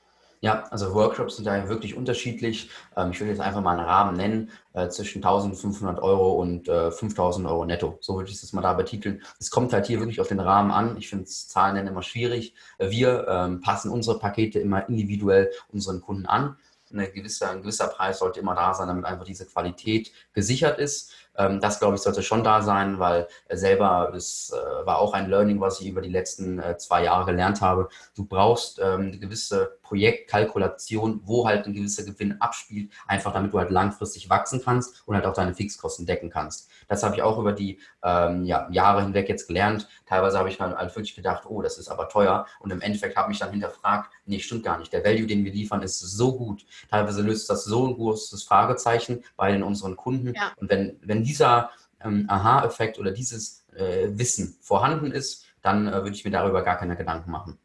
[0.44, 2.68] Ja, also Workshops sind da wirklich unterschiedlich.
[2.98, 7.48] Ähm, ich will jetzt einfach mal einen Rahmen nennen, äh, zwischen 1500 Euro und 5000
[7.48, 7.96] Euro netto.
[8.02, 9.22] So würde ich das mal da betiteln.
[9.40, 10.98] Es kommt halt hier wirklich auf den Rahmen an.
[10.98, 12.52] Ich finde Zahlen nennen immer schwierig.
[12.78, 16.58] Wir ähm, passen unsere Pakete immer individuell unseren Kunden an.
[16.92, 21.14] Eine gewisse, ein gewisser Preis sollte immer da sein, damit einfach diese Qualität gesichert ist.
[21.36, 25.14] Ähm, das, glaube ich, sollte schon da sein, weil äh, selber, das äh, war auch
[25.14, 27.88] ein Learning, was ich über die letzten äh, zwei Jahre gelernt habe.
[28.14, 33.58] Du brauchst ähm, eine gewisse Projektkalkulation, wo halt ein gewisser Gewinn abspielt, einfach damit du
[33.58, 36.70] halt langfristig wachsen kannst und halt auch deine Fixkosten decken kannst.
[36.88, 39.88] Das habe ich auch über die ähm, ja, Jahre hinweg jetzt gelernt.
[40.06, 42.46] Teilweise habe ich dann halt wirklich gedacht, oh, das ist aber teuer.
[42.60, 44.92] Und im Endeffekt habe ich dann hinterfragt, nee, stimmt gar nicht.
[44.92, 46.64] Der Value, den wir liefern, ist so gut.
[46.90, 50.34] Teilweise löst das so ein großes Fragezeichen bei den unseren Kunden.
[50.34, 50.52] Ja.
[50.56, 56.10] Und wenn, wenn dieser ähm, Aha-Effekt oder dieses äh, Wissen vorhanden ist, dann äh, würde
[56.10, 57.58] ich mir darüber gar keine Gedanken machen.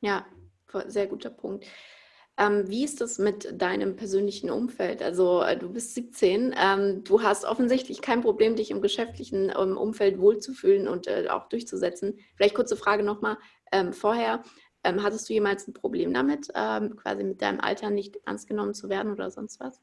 [0.00, 0.24] Ja,
[0.86, 1.66] sehr guter Punkt.
[2.38, 5.02] Ähm, wie ist das mit deinem persönlichen Umfeld?
[5.02, 9.76] Also äh, du bist 17, ähm, du hast offensichtlich kein Problem, dich im geschäftlichen ähm,
[9.76, 12.20] Umfeld wohlzufühlen und äh, auch durchzusetzen.
[12.36, 13.38] Vielleicht kurze Frage nochmal
[13.72, 14.44] ähm, vorher.
[14.84, 18.74] Ähm, hattest du jemals ein Problem damit, ähm, quasi mit deinem Alter nicht ernst genommen
[18.74, 19.80] zu werden oder sonst was?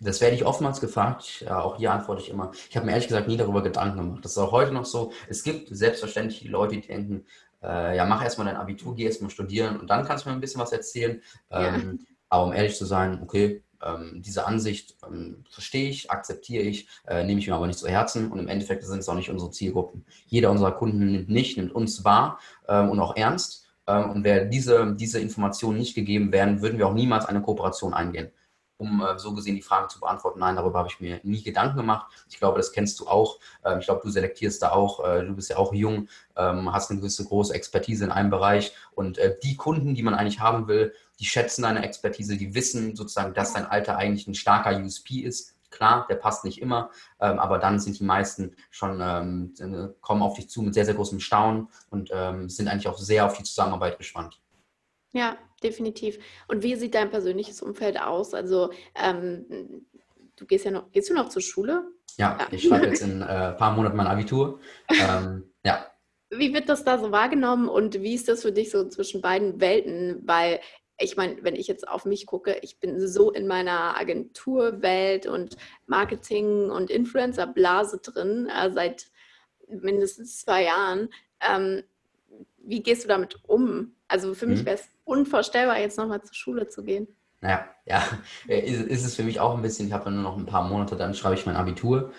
[0.00, 1.44] Das werde ich oftmals gefragt.
[1.46, 2.50] Ja, auch hier antworte ich immer.
[2.68, 4.24] Ich habe mir ehrlich gesagt nie darüber Gedanken gemacht.
[4.24, 5.12] Das ist auch heute noch so.
[5.28, 7.24] Es gibt selbstverständlich die Leute, die denken,
[7.62, 10.40] äh, ja, mach erstmal dein Abitur, geh erstmal studieren und dann kannst du mir ein
[10.40, 11.22] bisschen was erzählen.
[11.50, 11.74] Ja.
[11.74, 16.88] Ähm, aber um ehrlich zu sein, okay, ähm, diese Ansicht ähm, verstehe ich, akzeptiere ich,
[17.06, 19.30] äh, nehme ich mir aber nicht zu Herzen und im Endeffekt sind es auch nicht
[19.30, 20.04] unsere Zielgruppen.
[20.26, 23.66] Jeder unserer Kunden nimmt nicht, nimmt uns wahr ähm, und auch ernst.
[23.86, 27.94] Ähm, und wäre diese, diese Informationen nicht gegeben wären, würden wir auch niemals eine Kooperation
[27.94, 28.30] eingehen
[28.78, 30.40] um äh, so gesehen die Frage zu beantworten.
[30.40, 32.06] Nein, darüber habe ich mir nie Gedanken gemacht.
[32.28, 33.38] Ich glaube, das kennst du auch.
[33.64, 35.04] Ähm, ich glaube, du selektierst da auch.
[35.04, 38.74] Äh, du bist ja auch jung, ähm, hast eine gewisse große Expertise in einem Bereich.
[38.94, 42.94] Und äh, die Kunden, die man eigentlich haben will, die schätzen deine Expertise, die wissen
[42.94, 45.54] sozusagen, dass dein Alter eigentlich ein starker USP ist.
[45.70, 50.34] Klar, der passt nicht immer, ähm, aber dann sind die meisten schon, ähm, kommen auf
[50.34, 53.42] dich zu mit sehr, sehr großem Staunen und ähm, sind eigentlich auch sehr auf die
[53.42, 54.40] Zusammenarbeit gespannt.
[55.12, 55.36] Ja,
[55.66, 56.18] definitiv.
[56.48, 58.34] Und wie sieht dein persönliches Umfeld aus?
[58.34, 59.86] Also ähm,
[60.36, 61.84] du gehst ja noch, gehst du noch zur Schule?
[62.18, 62.46] Ja, ja.
[62.50, 64.60] ich schreibe jetzt in ein äh, paar Monaten mein Abitur.
[64.88, 65.86] ähm, ja.
[66.30, 69.60] Wie wird das da so wahrgenommen und wie ist das für dich so zwischen beiden
[69.60, 70.22] Welten?
[70.24, 70.60] Weil
[70.98, 75.56] ich meine, wenn ich jetzt auf mich gucke, ich bin so in meiner Agenturwelt und
[75.86, 79.08] Marketing und Influencer-Blase drin, äh, seit
[79.68, 81.10] mindestens zwei Jahren.
[81.40, 81.82] Ähm,
[82.58, 83.95] wie gehst du damit um?
[84.08, 84.66] Also für mich mhm.
[84.66, 87.08] wäre es unvorstellbar, jetzt nochmal zur Schule zu gehen.
[87.42, 88.02] Ja, ja,
[88.48, 89.86] äh, ist, ist, es für mich auch ein bisschen.
[89.86, 92.12] Ich habe nur noch ein paar Monate, dann schreibe ich mein Abitur.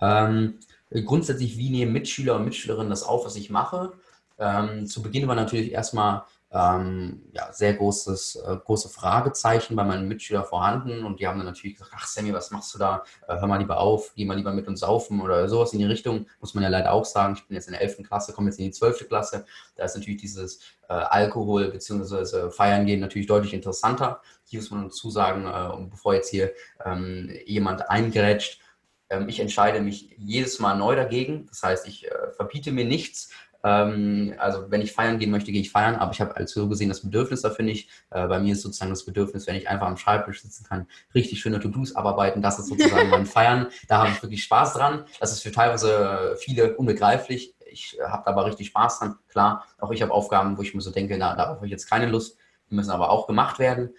[0.00, 0.58] Ähm,
[0.90, 3.92] grundsätzlich, wie nehmen Mitschüler und Mitschülerinnen das auf, was ich mache?
[4.38, 10.06] Ähm, zu Beginn war natürlich erstmal ähm, ja, sehr großes, äh, große Fragezeichen bei meinen
[10.06, 13.02] Mitschülern vorhanden und die haben dann natürlich gesagt, ach Sammy, was machst du da?
[13.26, 15.84] Äh, hör mal lieber auf, geh mal lieber mit uns saufen oder sowas in die
[15.84, 17.34] Richtung, muss man ja leider auch sagen.
[17.36, 18.04] Ich bin jetzt in der 11.
[18.06, 19.08] Klasse, komme jetzt in die 12.
[19.08, 19.44] Klasse.
[19.74, 22.50] Da ist natürlich dieses äh, Alkohol bzw.
[22.50, 24.20] Feiern gehen natürlich deutlich interessanter.
[24.44, 26.52] Hier muss man dazu sagen, äh, bevor jetzt hier
[26.84, 28.60] ähm, jemand eingrätscht,
[29.10, 31.46] ähm, ich entscheide mich jedes Mal neu dagegen.
[31.46, 33.30] Das heißt, ich äh, verbiete mir nichts,
[33.66, 36.90] also wenn ich feiern gehen möchte, gehe ich feiern, aber ich habe als so gesehen
[36.90, 37.88] das Bedürfnis dafür nicht.
[38.10, 41.40] Äh, bei mir ist sozusagen das Bedürfnis, wenn ich einfach am Schreibtisch sitzen kann, richtig
[41.40, 43.68] schöne To-Dos abarbeiten, das ist sozusagen mein Feiern.
[43.88, 45.06] Da habe ich wirklich Spaß dran.
[45.18, 47.54] Das ist für teilweise viele unbegreiflich.
[47.64, 49.16] Ich habe aber richtig Spaß dran.
[49.28, 51.88] Klar, auch ich habe Aufgaben, wo ich mir so denke, na, darauf habe ich jetzt
[51.88, 52.36] keine Lust.
[52.70, 53.94] Die müssen aber auch gemacht werden.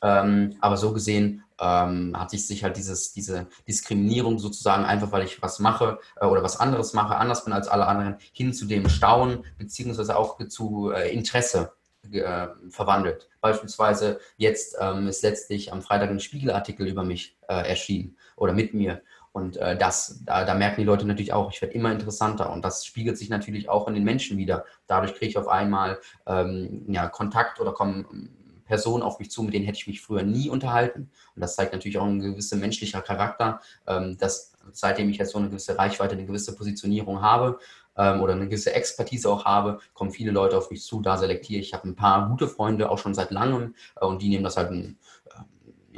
[0.00, 5.24] Ähm, aber so gesehen ähm, hat sich, sich halt dieses, diese Diskriminierung sozusagen einfach, weil
[5.24, 8.66] ich was mache äh, oder was anderes mache, anders bin als alle anderen, hin zu
[8.66, 11.72] dem Staunen beziehungsweise auch zu äh, Interesse
[12.12, 13.28] äh, verwandelt.
[13.40, 18.74] Beispielsweise jetzt ähm, ist letztlich am Freitag ein Spiegelartikel über mich äh, erschienen oder mit
[18.74, 19.02] mir.
[19.32, 22.64] Und äh, das, da, da, merken die Leute natürlich auch, ich werde immer interessanter und
[22.64, 24.64] das spiegelt sich natürlich auch in den Menschen wieder.
[24.86, 28.34] Dadurch kriege ich auf einmal ähm, ja, Kontakt oder kommen
[28.68, 31.10] Personen auf mich zu, mit denen hätte ich mich früher nie unterhalten.
[31.34, 35.38] Und das zeigt natürlich auch ein gewisser menschlicher Charakter, ähm, dass seitdem ich jetzt so
[35.38, 37.58] eine gewisse Reichweite, eine gewisse Positionierung habe
[37.96, 41.60] ähm, oder eine gewisse Expertise auch habe, kommen viele Leute auf mich zu, da selektiere
[41.60, 41.68] ich.
[41.68, 44.56] Ich habe ein paar gute Freunde, auch schon seit langem, äh, und die nehmen das
[44.56, 44.98] halt ein,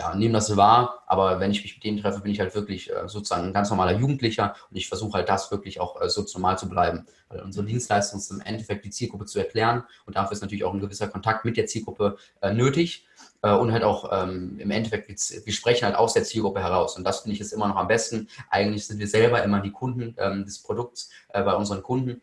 [0.01, 2.91] ja, nehmen das wahr, aber wenn ich mich mit denen treffe, bin ich halt wirklich
[2.91, 6.25] äh, sozusagen ein ganz normaler Jugendlicher und ich versuche halt das wirklich auch äh, so
[6.35, 7.07] normal zu bleiben.
[7.29, 10.73] Weil unsere Dienstleistung ist im Endeffekt die Zielgruppe zu erklären und dafür ist natürlich auch
[10.73, 13.07] ein gewisser Kontakt mit der Zielgruppe äh, nötig
[13.43, 17.05] äh, und halt auch ähm, im Endeffekt, wir sprechen halt aus der Zielgruppe heraus und
[17.05, 18.29] das finde ich ist immer noch am besten.
[18.49, 22.23] Eigentlich sind wir selber immer die Kunden ähm, des Produkts äh, bei unseren Kunden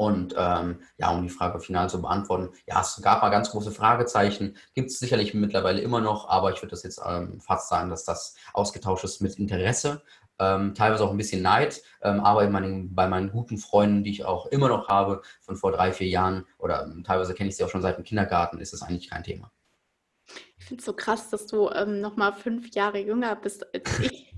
[0.00, 3.70] Und ähm, ja, um die Frage final zu beantworten, ja, es gab mal ganz große
[3.70, 7.90] Fragezeichen, gibt es sicherlich mittlerweile immer noch, aber ich würde das jetzt ähm, fast sagen,
[7.90, 10.00] dass das ausgetauscht ist mit Interesse,
[10.38, 14.24] ähm, teilweise auch ein bisschen Neid, ähm, aber meinen, bei meinen guten Freunden, die ich
[14.24, 17.64] auch immer noch habe, von vor drei, vier Jahren oder ähm, teilweise kenne ich sie
[17.64, 19.52] auch schon seit dem Kindergarten, ist das eigentlich kein Thema.
[20.56, 23.98] Ich finde es so krass, dass du ähm, noch mal fünf Jahre jünger bist als
[23.98, 24.28] ich.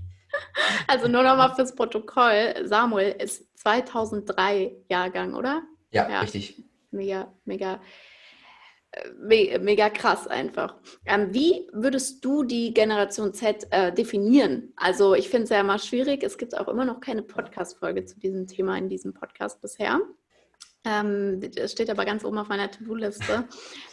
[0.87, 2.55] Also nur noch mal fürs Protokoll.
[2.65, 5.63] Samuel ist 2003 Jahrgang, oder?
[5.91, 6.19] Ja, ja.
[6.19, 6.63] richtig.
[6.91, 7.79] Mega, mega,
[9.59, 10.75] mega krass einfach.
[11.05, 14.73] Ähm, wie würdest du die Generation Z äh, definieren?
[14.75, 16.23] Also ich finde es ja immer schwierig.
[16.23, 20.01] Es gibt auch immer noch keine Podcast-Folge zu diesem Thema in diesem Podcast bisher.
[20.85, 23.47] Ähm, das steht aber ganz oben auf meiner To-Do-Liste,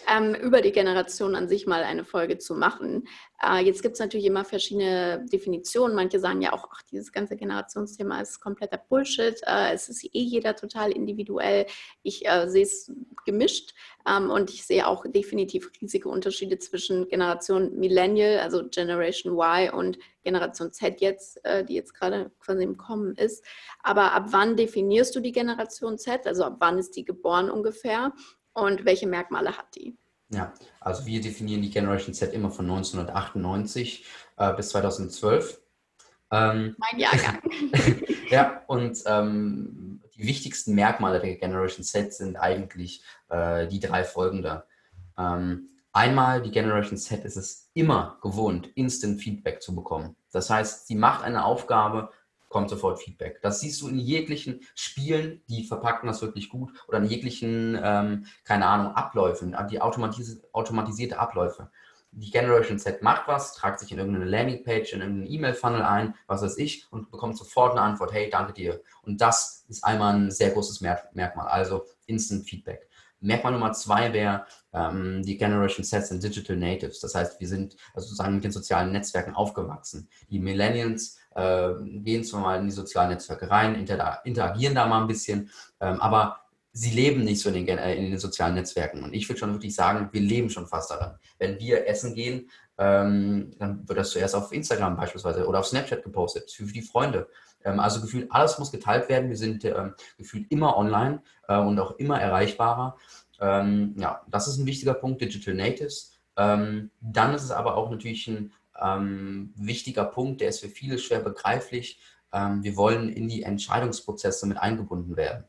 [0.08, 3.08] ähm, über die Generation an sich mal eine Folge zu machen.
[3.42, 5.96] Äh, jetzt gibt es natürlich immer verschiedene Definitionen.
[5.96, 9.40] Manche sagen ja auch, ach, dieses ganze Generationsthema ist kompletter Bullshit.
[9.46, 11.66] Äh, es ist eh jeder total individuell.
[12.02, 12.92] Ich äh, sehe es
[13.24, 13.74] gemischt
[14.06, 19.98] ähm, und ich sehe auch definitiv riesige Unterschiede zwischen Generation Millennial, also Generation Y und
[20.22, 23.44] Generation Z jetzt, äh, die jetzt gerade quasi im Kommen ist.
[23.82, 26.26] Aber ab wann definierst du die Generation Z?
[26.26, 28.12] Also ab wann ist die geboren ungefähr?
[28.52, 29.96] Und welche Merkmale hat die?
[30.32, 34.04] Ja, also wir definieren die Generation Z immer von 1998
[34.36, 35.60] äh, bis 2012.
[36.30, 37.40] Ähm, mein Jahrgang.
[38.30, 44.64] ja, und ähm, die wichtigsten Merkmale der Generation Z sind eigentlich äh, die drei folgende.
[45.18, 50.14] Ähm, einmal, die Generation Z ist es immer gewohnt, Instant Feedback zu bekommen.
[50.30, 52.10] Das heißt, sie macht eine Aufgabe,
[52.50, 53.40] kommt sofort Feedback.
[53.40, 58.26] Das siehst du in jeglichen Spielen, die verpacken das wirklich gut, oder in jeglichen, ähm,
[58.44, 61.70] keine Ahnung, Abläufen, die automatis automatisierte Abläufe.
[62.12, 66.42] Die Generation Z macht was, tragt sich in irgendeine Landingpage, in irgendeinen E-Mail-Funnel ein, was
[66.42, 68.82] weiß ich, und bekommt sofort eine Antwort, hey, danke dir.
[69.02, 72.88] Und das ist einmal ein sehr großes Merkmal, also Instant Feedback.
[73.20, 76.98] Merkmal Nummer zwei wäre, ähm, die Generation Z sind Digital Natives.
[76.98, 80.08] Das heißt, wir sind also sozusagen mit den sozialen Netzwerken aufgewachsen.
[80.30, 85.00] Die Millennials äh, gehen zwar mal in die sozialen Netzwerke rein, inter interagieren da mal
[85.00, 86.40] ein bisschen, ähm, aber
[86.72, 89.02] sie leben nicht so in den, äh, in den, sozialen Netzwerken.
[89.02, 91.18] Und ich würde schon wirklich sagen, wir leben schon fast daran.
[91.38, 96.02] Wenn wir essen gehen, ähm, dann wird das zuerst auf Instagram beispielsweise oder auf Snapchat
[96.02, 97.28] gepostet, für die Freunde.
[97.64, 99.28] Ähm, also gefühlt alles muss geteilt werden.
[99.28, 102.96] Wir sind ähm, gefühlt immer online äh, und auch immer erreichbarer.
[103.40, 106.20] Ähm, ja, das ist ein wichtiger Punkt, Digital Natives.
[106.36, 110.98] Ähm, dann ist es aber auch natürlich ein ähm, wichtiger Punkt, der ist für viele
[110.98, 112.00] schwer begreiflich.
[112.32, 115.44] Ähm, wir wollen in die Entscheidungsprozesse mit eingebunden werden.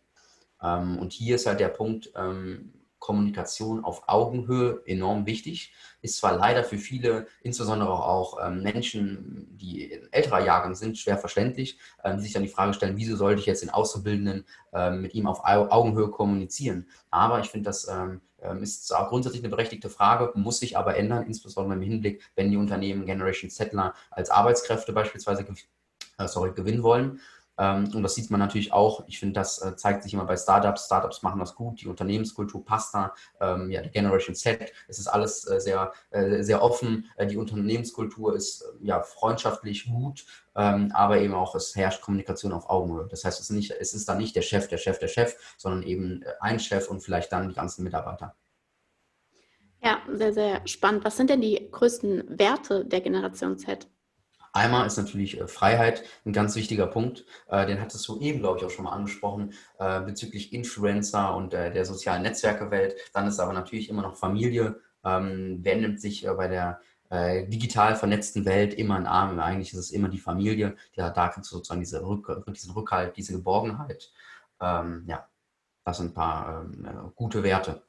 [0.61, 5.73] Ähm, und hier ist halt der Punkt, ähm, Kommunikation auf Augenhöhe enorm wichtig.
[6.03, 11.17] Ist zwar leider für viele, insbesondere auch ähm, Menschen, die in älterer Jahrgang sind, schwer
[11.17, 15.01] verständlich, ähm, die sich dann die Frage stellen, wieso sollte ich jetzt den Auszubildenden ähm,
[15.01, 16.87] mit ihm auf Augenhöhe kommunizieren?
[17.09, 18.21] Aber ich finde, das ähm,
[18.61, 22.57] ist auch grundsätzlich eine berechtigte Frage, muss sich aber ändern, insbesondere im Hinblick, wenn die
[22.57, 25.45] Unternehmen Generation Settler als Arbeitskräfte beispielsweise
[26.17, 27.19] äh, sorry, gewinnen wollen.
[27.61, 29.03] Ähm, und das sieht man natürlich auch.
[29.07, 30.85] Ich finde, das äh, zeigt sich immer bei Startups.
[30.85, 31.79] Startups machen das gut.
[31.81, 33.13] Die Unternehmenskultur passt da.
[33.39, 35.93] Ähm, ja, die Generation Z, es ist alles äh, sehr,
[36.39, 37.09] sehr offen.
[37.29, 43.07] Die Unternehmenskultur ist ja freundschaftlich gut, aber eben auch es herrscht Kommunikation auf Augenhöhe.
[43.09, 45.35] Das heißt, es ist, nicht, es ist dann nicht der Chef, der Chef, der Chef,
[45.57, 48.35] sondern eben ein Chef und vielleicht dann die ganzen Mitarbeiter.
[49.83, 51.05] Ja, sehr, sehr spannend.
[51.05, 53.87] Was sind denn die größten Werte der Generation Z?
[54.53, 57.25] Einmal ist natürlich äh, Freiheit ein ganz wichtiger Punkt.
[57.47, 61.53] Äh, den hattest du eben, glaube ich, auch schon mal angesprochen, äh, bezüglich Influencer und
[61.53, 62.95] der sozialen Netzwerkewelt.
[63.13, 64.79] Dann ist aber natürlich immer noch Familie.
[65.03, 66.79] Ähm, wer nimmt sich bei der
[67.13, 69.37] digital vernetzten Welt immer in Arm?
[69.37, 70.77] Eigentlich ist es immer die Familie.
[70.93, 74.09] Ja, da kriegst du sozusagen diese Rück, diesen Rückhalt, diese Geborgenheit.
[74.61, 75.27] Ähm, ja,
[75.83, 77.81] das sind ein paar ähm, gute Werte.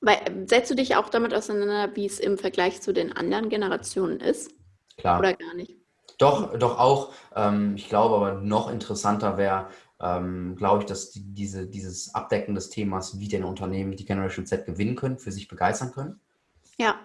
[0.00, 4.20] Weil, setzt du dich auch damit auseinander, wie es im Vergleich zu den anderen Generationen
[4.20, 4.54] ist?
[4.96, 5.18] Klar.
[5.18, 5.76] Oder gar nicht?
[6.18, 7.12] Doch, doch auch.
[7.34, 9.68] Ähm, ich glaube aber noch interessanter wäre,
[10.00, 14.46] ähm, glaube ich, dass die, diese, dieses Abdecken des Themas, wie denn Unternehmen die Generation
[14.46, 16.20] Z gewinnen können, für sich begeistern können.
[16.78, 17.00] Ja.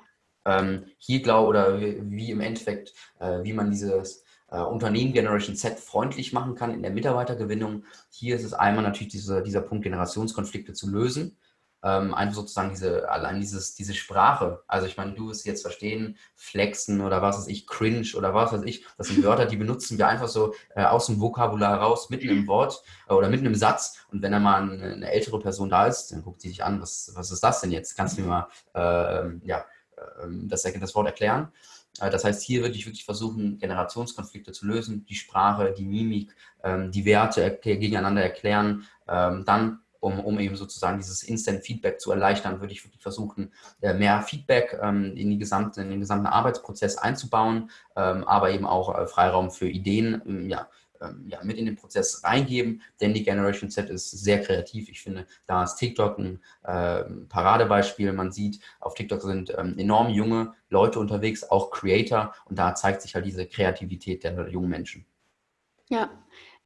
[0.46, 5.56] Ähm, hier glaube oder wie, wie, im Endeffekt, äh, wie man dieses äh, Unternehmen Generation
[5.56, 7.86] Z freundlich machen kann in der Mitarbeitergewinnung.
[8.10, 11.38] Hier ist es einmal natürlich diese, dieser Punkt, Generationskonflikte zu lösen
[11.84, 14.64] ähm, einfach sozusagen diese, allein dieses, diese Sprache.
[14.68, 18.52] Also ich meine, du wirst jetzt verstehen, flexen oder was weiß ich, cringe oder was
[18.52, 18.86] weiß ich.
[18.98, 22.48] Das sind Wörter, die benutzen wir einfach so äh, aus dem Vokabular raus, mitten im
[22.48, 23.98] Wort äh, oder mitten im Satz.
[24.12, 26.82] Und wenn da mal eine, eine, ältere Person da ist, dann guckt sie sich an,
[26.82, 27.96] was, was ist das denn jetzt?
[27.96, 29.66] Kannst du mir mal äh, ja,
[30.24, 31.52] ähm, das, das Wort erklären?
[32.00, 36.36] Äh, das heißt, hier würde ich wirklich versuchen, Generationskonflikte zu lösen, die Sprache, die Mimik,
[36.64, 42.12] ähm, die Werte gegeneinander erklären, ähm, dann um, um eben sozusagen dieses Instant Feedback zu
[42.12, 46.28] erleichtern, würde ich wirklich versuchen, äh, mehr Feedback ähm, in, die gesamte, in den gesamten
[46.28, 50.68] Arbeitsprozess einzubauen, ähm, aber eben auch äh, Freiraum für Ideen, ähm, ja,
[51.28, 54.90] ja, mit in den Prozess reingeben, denn die Generation Z ist sehr kreativ.
[54.90, 56.42] Ich finde, da ist TikTok ein
[57.30, 58.12] Paradebeispiel.
[58.12, 63.16] Man sieht, auf TikTok sind enorm junge Leute unterwegs, auch Creator, und da zeigt sich
[63.16, 65.06] halt diese Kreativität der jungen Menschen.
[65.88, 66.10] Ja,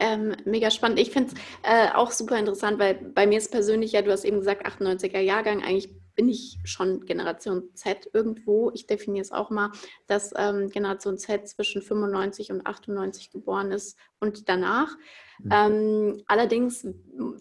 [0.04, 1.00] ähm, mega spannend.
[1.00, 4.26] Ich finde es äh, auch super interessant, weil bei mir ist persönlich ja, du hast
[4.26, 8.70] eben gesagt, 98er Jahrgang, eigentlich bin ich schon Generation Z irgendwo.
[8.74, 9.72] Ich definiere es auch mal,
[10.06, 14.96] dass ähm, Generation Z zwischen 95 und 98 geboren ist und danach.
[15.39, 15.50] Mhm.
[15.52, 16.86] Ähm, allerdings,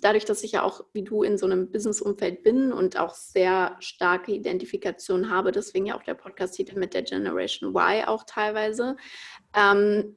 [0.01, 3.77] dadurch, dass ich ja auch wie du in so einem Business-Umfeld bin und auch sehr
[3.81, 8.97] starke Identifikation habe, deswegen ja auch der Podcast-Titel mit der Generation Y auch teilweise,
[9.55, 10.17] ähm,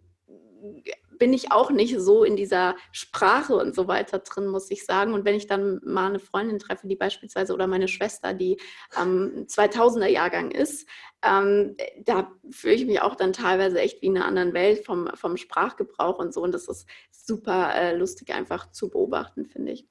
[1.18, 5.14] bin ich auch nicht so in dieser Sprache und so weiter drin, muss ich sagen.
[5.14, 8.58] Und wenn ich dann mal eine Freundin treffe, die beispielsweise oder meine Schwester, die
[9.00, 10.88] ähm, 2000er Jahrgang ist,
[11.24, 15.10] ähm, da fühle ich mich auch dann teilweise echt wie in einer anderen Welt vom,
[15.16, 16.42] vom Sprachgebrauch und so.
[16.42, 19.88] Und das ist super äh, lustig einfach zu beobachten, finde ich.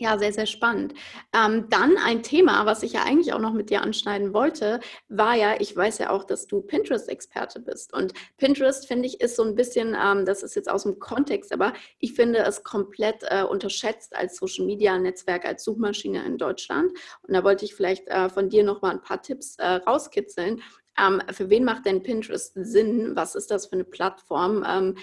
[0.00, 0.94] Ja, sehr, sehr spannend.
[1.34, 5.34] Ähm, dann ein Thema, was ich ja eigentlich auch noch mit dir anschneiden wollte, war
[5.34, 7.92] ja, ich weiß ja auch, dass du Pinterest-Experte bist.
[7.92, 11.52] Und Pinterest, finde ich, ist so ein bisschen, ähm, das ist jetzt aus dem Kontext,
[11.52, 16.92] aber ich finde es komplett äh, unterschätzt als Social-Media-Netzwerk, als Suchmaschine in Deutschland.
[17.20, 20.62] Und da wollte ich vielleicht äh, von dir noch mal ein paar Tipps äh, rauskitzeln.
[20.98, 23.16] Ähm, für wen macht denn Pinterest Sinn?
[23.16, 24.96] Was ist das für eine Plattform?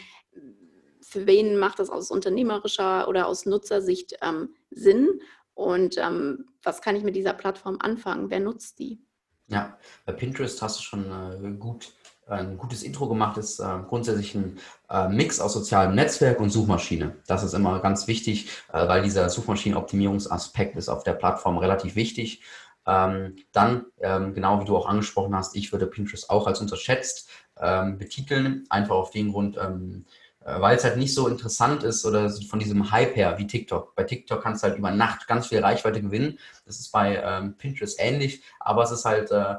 [1.09, 5.21] Für wen macht das aus unternehmerischer oder aus Nutzersicht ähm, Sinn?
[5.53, 8.29] Und ähm, was kann ich mit dieser Plattform anfangen?
[8.29, 8.99] Wer nutzt die?
[9.47, 11.93] Ja, bei Pinterest hast du schon äh, gut,
[12.27, 13.37] ein gutes Intro gemacht.
[13.37, 17.15] Ist äh, grundsätzlich ein äh, Mix aus sozialem Netzwerk und Suchmaschine.
[17.25, 22.43] Das ist immer ganz wichtig, äh, weil dieser Suchmaschinenoptimierungsaspekt ist auf der Plattform relativ wichtig.
[22.85, 27.29] Ähm, dann, ähm, genau wie du auch angesprochen hast, ich würde Pinterest auch als unterschätzt
[27.59, 30.26] ähm, betiteln, einfach auf den Grund, ähm, äh,
[30.59, 33.95] weil es halt nicht so interessant ist oder von diesem Hype her wie TikTok.
[33.95, 36.39] Bei TikTok kannst du halt über Nacht ganz viel Reichweite gewinnen.
[36.65, 39.55] Das ist bei ähm, Pinterest ähnlich, aber es ist halt, äh,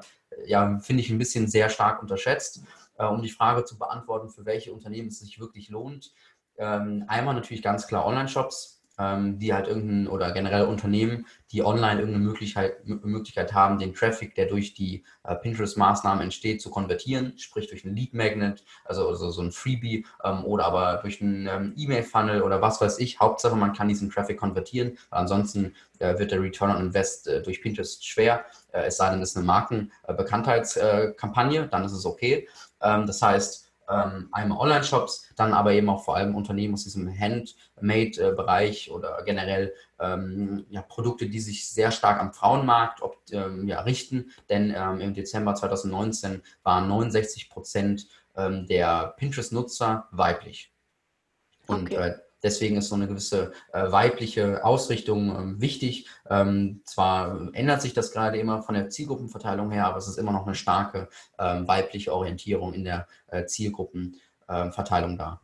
[0.46, 2.62] ja, finde ich ein bisschen sehr stark unterschätzt.
[2.98, 6.12] Äh, um die Frage zu beantworten, für welche Unternehmen es sich wirklich lohnt.
[6.56, 12.00] Ähm, einmal natürlich ganz klar Online-Shops ähm, die halt irgendein oder generell Unternehmen, die online
[12.00, 17.68] irgendeine Möglichkeit, Möglichkeit haben, den Traffic, der durch die äh, Pinterest-Maßnahmen entsteht, zu konvertieren, sprich
[17.68, 22.42] durch einen Lead-Magnet, also, also, so ein Freebie ähm, oder aber durch einen ähm, E-Mail-Funnel
[22.42, 23.20] oder was weiß ich.
[23.20, 24.98] Hauptsache, man kann diesen Traffic konvertieren.
[25.10, 29.22] Ansonsten äh, wird der Return on Invest äh, durch Pinterest schwer, äh, es sei denn,
[29.22, 32.48] es ist eine Markenbekanntheitskampagne, dann ist es okay.
[32.80, 37.08] Ähm, das heißt, ähm, einmal Online-Shops, dann aber eben auch vor allem Unternehmen aus diesem
[37.08, 43.80] Handmade-Bereich oder generell ähm, ja, Produkte, die sich sehr stark am Frauenmarkt ob, ähm, ja,
[43.80, 44.30] richten.
[44.48, 50.72] Denn ähm, im Dezember 2019 waren 69 Prozent ähm, der Pinterest-Nutzer weiblich.
[51.66, 52.10] Und okay.
[52.10, 56.08] äh, Deswegen ist so eine gewisse äh, weibliche Ausrichtung ähm, wichtig.
[56.28, 60.32] Ähm, zwar ändert sich das gerade immer von der Zielgruppenverteilung her, aber es ist immer
[60.32, 65.40] noch eine starke ähm, weibliche Orientierung in der äh, Zielgruppenverteilung da.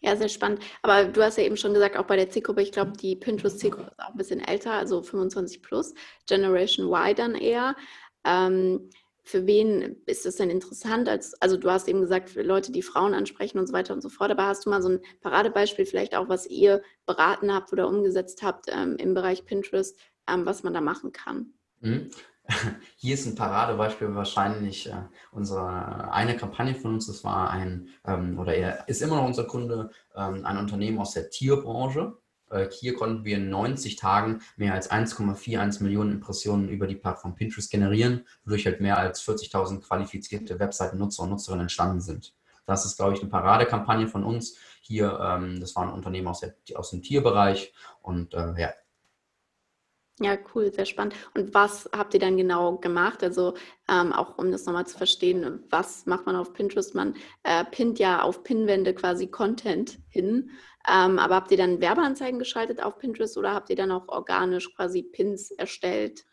[0.00, 0.62] Ja, sehr spannend.
[0.82, 3.90] Aber du hast ja eben schon gesagt, auch bei der Zielgruppe, ich glaube, die Pinterest-Zielgruppe
[3.90, 5.94] ist auch ein bisschen älter, also 25 plus,
[6.26, 7.76] Generation Y dann eher.
[8.24, 8.90] Ähm,
[9.28, 11.06] für wen ist das denn interessant?
[11.06, 14.00] Als, also du hast eben gesagt, für Leute, die Frauen ansprechen und so weiter und
[14.00, 14.30] so fort.
[14.30, 18.42] Aber hast du mal so ein Paradebeispiel vielleicht auch, was ihr beraten habt oder umgesetzt
[18.42, 21.52] habt ähm, im Bereich Pinterest, ähm, was man da machen kann?
[21.80, 22.10] Mhm.
[22.96, 27.06] Hier ist ein Paradebeispiel wahrscheinlich äh, unsere eine Kampagne von uns.
[27.06, 31.12] Das war ein ähm, oder er ist immer noch unser Kunde, ähm, ein Unternehmen aus
[31.12, 32.16] der Tierbranche.
[32.50, 37.34] Äh, hier konnten wir in 90 Tagen mehr als 1,41 Millionen Impressionen über die Plattform
[37.34, 42.34] Pinterest generieren, wodurch halt mehr als 40.000 qualifizierte Webseitennutzer und Nutzerinnen entstanden sind.
[42.66, 44.58] Das ist, glaube ich, eine Paradekampagne von uns.
[44.82, 48.70] Hier, ähm, das war ein Unternehmen aus, der, aus dem Tierbereich und äh, ja,
[50.20, 51.14] ja, cool, sehr spannend.
[51.34, 53.22] Und was habt ihr dann genau gemacht?
[53.22, 53.54] Also
[53.88, 56.94] ähm, auch um das nochmal zu verstehen, was macht man auf Pinterest?
[56.94, 60.50] Man äh, pinnt ja auf Pinwände quasi Content hin.
[60.90, 64.74] Ähm, aber habt ihr dann Werbeanzeigen geschaltet auf Pinterest oder habt ihr dann auch organisch
[64.74, 66.24] quasi Pins erstellt?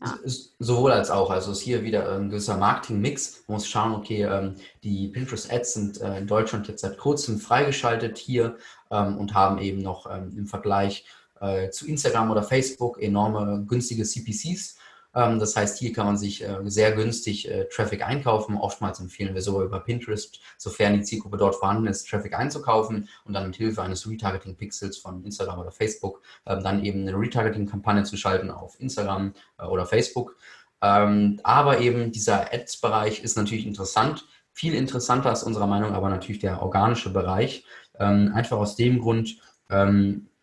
[0.00, 0.18] Ja.
[0.58, 1.30] Sowohl als auch.
[1.30, 3.44] Also ist hier wieder ein gewisser Marketing-Mix.
[3.46, 8.18] Man muss schauen, okay, ähm, die Pinterest-Ads sind äh, in Deutschland jetzt seit kurzem freigeschaltet
[8.18, 8.58] hier
[8.90, 11.06] ähm, und haben eben noch ähm, im Vergleich
[11.40, 14.76] äh, zu Instagram oder Facebook enorme günstige CPCs.
[15.16, 18.56] Ähm, das heißt, hier kann man sich äh, sehr günstig äh, Traffic einkaufen.
[18.56, 23.32] Oftmals empfehlen wir sogar über Pinterest, sofern die Zielgruppe dort vorhanden ist, Traffic einzukaufen und
[23.32, 28.16] dann mit Hilfe eines Retargeting-Pixels von Instagram oder Facebook ähm, dann eben eine Retargeting-Kampagne zu
[28.18, 30.36] schalten auf Instagram äh, oder Facebook.
[30.82, 34.26] Ähm, aber eben dieser Ads-Bereich ist natürlich interessant.
[34.52, 37.64] Viel interessanter ist unserer Meinung aber natürlich der organische Bereich.
[37.98, 39.38] einfach aus dem Grund,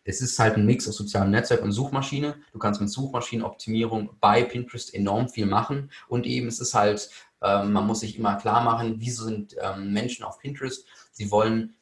[0.04, 2.36] es ist halt ein Mix aus sozialem Netzwerk und Suchmaschine.
[2.52, 5.90] Du kannst mit Suchmaschinenoptimierung bei Pinterest enorm viel machen.
[6.08, 7.10] Und eben es ist halt,
[7.42, 10.86] ähm, man muss sich immer klar machen, wieso sind ähm, Menschen auf Pinterest?
[11.12, 11.74] Sie wollen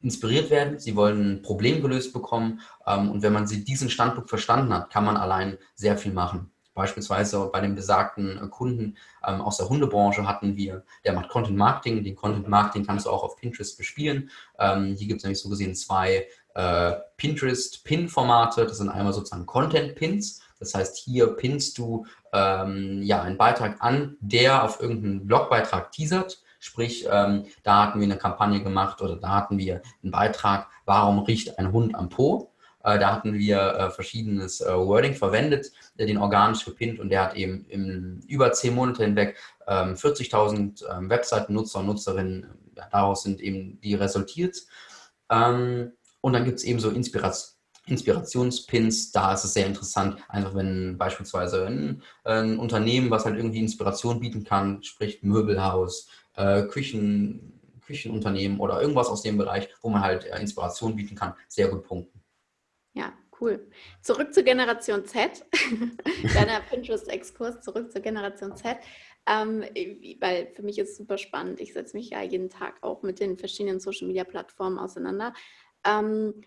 [0.00, 2.60] inspiriert werden, sie wollen ein Problem gelöst bekommen.
[2.86, 6.50] Ähm, und wenn man sie diesen Standpunkt verstanden hat, kann man allein sehr viel machen.
[6.74, 8.96] Beispielsweise bei dem besagten äh, Kunden
[9.26, 12.02] ähm, aus der Hundebranche hatten wir, der macht Content Marketing.
[12.02, 14.30] Den Content Marketing kannst du auch auf Pinterest bespielen.
[14.58, 18.66] Ähm, hier gibt es nämlich so gesehen zwei äh, Pinterest-Pin-Formate.
[18.66, 20.40] Das sind einmal sozusagen Content-Pins.
[20.58, 26.42] Das heißt, hier pinnst du ähm, ja einen Beitrag an, der auf irgendeinen Blogbeitrag teasert.
[26.58, 31.18] Sprich, ähm, da hatten wir eine Kampagne gemacht oder da hatten wir einen Beitrag, warum
[31.18, 32.54] riecht ein Hund am Po?
[32.84, 37.24] Äh, da hatten wir äh, verschiedenes äh, Wording verwendet, äh, den organisch gepinnt und der
[37.24, 39.36] hat eben im, über zehn Monate hinweg
[39.66, 44.58] 40.000 ähm, ähm, Webseiten-Nutzer und Nutzerinnen, daraus sind eben die resultiert.
[45.30, 45.92] Ähm,
[46.24, 47.52] und dann gibt es eben so Inspiration.
[47.86, 53.58] Inspirationspins, da ist es sehr interessant, einfach wenn beispielsweise ein, ein, Unternehmen, was halt irgendwie
[53.58, 60.00] Inspiration bieten kann, sprich Möbelhaus, äh, Küchen, Küchenunternehmen oder irgendwas aus dem Bereich, wo man
[60.00, 62.22] halt äh, Inspiration bieten kann, sehr gut punkten.
[62.94, 63.68] Ja, cool.
[64.00, 65.44] Zurück zur Generation Z.
[66.34, 68.78] Deiner Pinterest-Exkurs, zurück zur Generation Z.
[69.26, 69.62] Ähm,
[70.20, 71.60] weil für mich ist es super spannend.
[71.60, 75.32] Ich setze mich ja jeden Tag auch mit den verschiedenen Social-Media-Plattformen auseinander.
[75.84, 76.44] Ähm,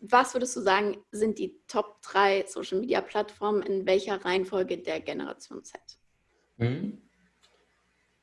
[0.00, 5.00] was würdest du sagen, sind die Top 3 Social Media Plattformen in welcher Reihenfolge der
[5.00, 5.80] Generation Z?
[6.56, 7.00] Mhm.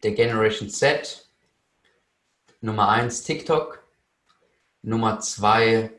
[0.03, 1.29] Der Generation Z,
[2.61, 3.83] Nummer 1 TikTok,
[4.81, 5.91] Nummer 2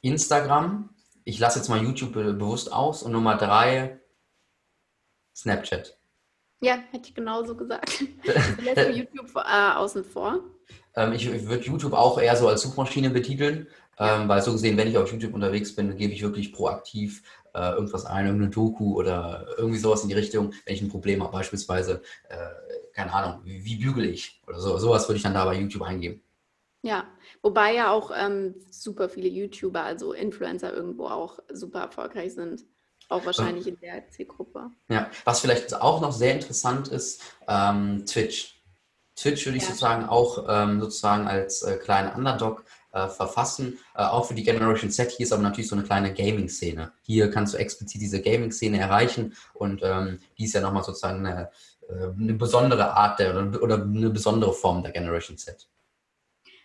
[0.00, 0.94] Instagram.
[1.24, 4.00] Ich lasse jetzt mal YouTube bewusst aus und Nummer 3
[5.34, 5.99] Snapchat.
[6.60, 8.04] Ja, hätte ich genauso gesagt.
[8.56, 10.40] Du lässt YouTube äh, außen vor.
[10.94, 13.66] Ähm, ich, ich würde YouTube auch eher so als Suchmaschine betiteln,
[13.98, 17.22] ähm, weil so gesehen, wenn ich auf YouTube unterwegs bin, gebe ich wirklich proaktiv
[17.54, 21.22] äh, irgendwas ein, irgendeine Doku oder irgendwie sowas in die Richtung, wenn ich ein Problem
[21.22, 22.36] habe, beispielsweise, äh,
[22.92, 25.82] keine Ahnung, wie, wie bügele ich oder so, sowas würde ich dann da bei YouTube
[25.82, 26.22] eingeben.
[26.82, 27.04] Ja,
[27.42, 32.64] wobei ja auch ähm, super viele YouTuber, also Influencer irgendwo auch super erfolgreich sind.
[33.10, 34.70] Auch wahrscheinlich in der Zielgruppe.
[34.88, 38.62] Ja, was vielleicht auch noch sehr interessant ist, ähm, Twitch.
[39.16, 39.70] Twitch würde ich ja.
[39.70, 43.78] sozusagen auch ähm, sozusagen als äh, kleinen Underdog äh, verfassen.
[43.96, 46.92] Äh, auch für die Generation Z hier ist aber natürlich so eine kleine Gaming-Szene.
[47.02, 51.50] Hier kannst du explizit diese Gaming-Szene erreichen und ähm, die ist ja nochmal sozusagen eine,
[51.88, 55.68] äh, eine besondere Art der, oder, oder eine besondere Form der Generation Z.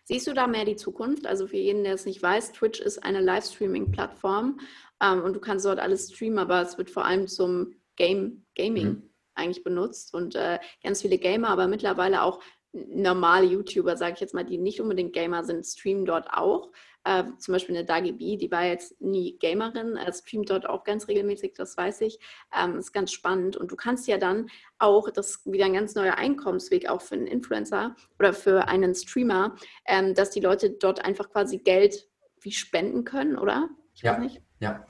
[0.08, 1.26] Siehst du da mehr die Zukunft?
[1.26, 4.60] Also für jeden, der es nicht weiß, Twitch ist eine Livestreaming-Plattform
[5.02, 8.88] ähm, und du kannst dort alles streamen, aber es wird vor allem zum Game, Gaming
[8.88, 12.42] mhm eigentlich benutzt und äh, ganz viele Gamer, aber mittlerweile auch
[12.74, 16.72] normale YouTuber, sage ich jetzt mal, die nicht unbedingt Gamer sind, streamen dort auch.
[17.06, 20.84] Äh, zum Beispiel eine Dagi B, die war jetzt nie Gamerin, äh, streamt dort auch
[20.84, 22.20] ganz regelmäßig, das weiß ich.
[22.54, 23.56] Ähm, ist ganz spannend.
[23.56, 27.16] Und du kannst ja dann auch, das ist wieder ein ganz neuer Einkommensweg auch für
[27.16, 32.10] einen Influencer oder für einen Streamer, ähm, dass die Leute dort einfach quasi Geld
[32.42, 33.70] wie spenden können, oder?
[33.94, 34.20] Ich ja,
[34.60, 34.86] ja.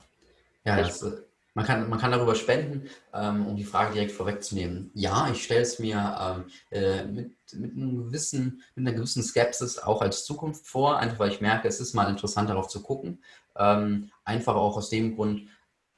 [0.64, 1.04] Ja, das,
[1.56, 4.90] man kann, man kann darüber spenden, ähm, um die Frage direkt vorwegzunehmen.
[4.92, 9.78] Ja, ich stelle es mir ähm, äh, mit, mit, einem gewissen, mit einer gewissen Skepsis
[9.78, 13.24] auch als Zukunft vor, einfach weil ich merke, es ist mal interessant darauf zu gucken.
[13.56, 15.48] Ähm, einfach auch aus dem Grund,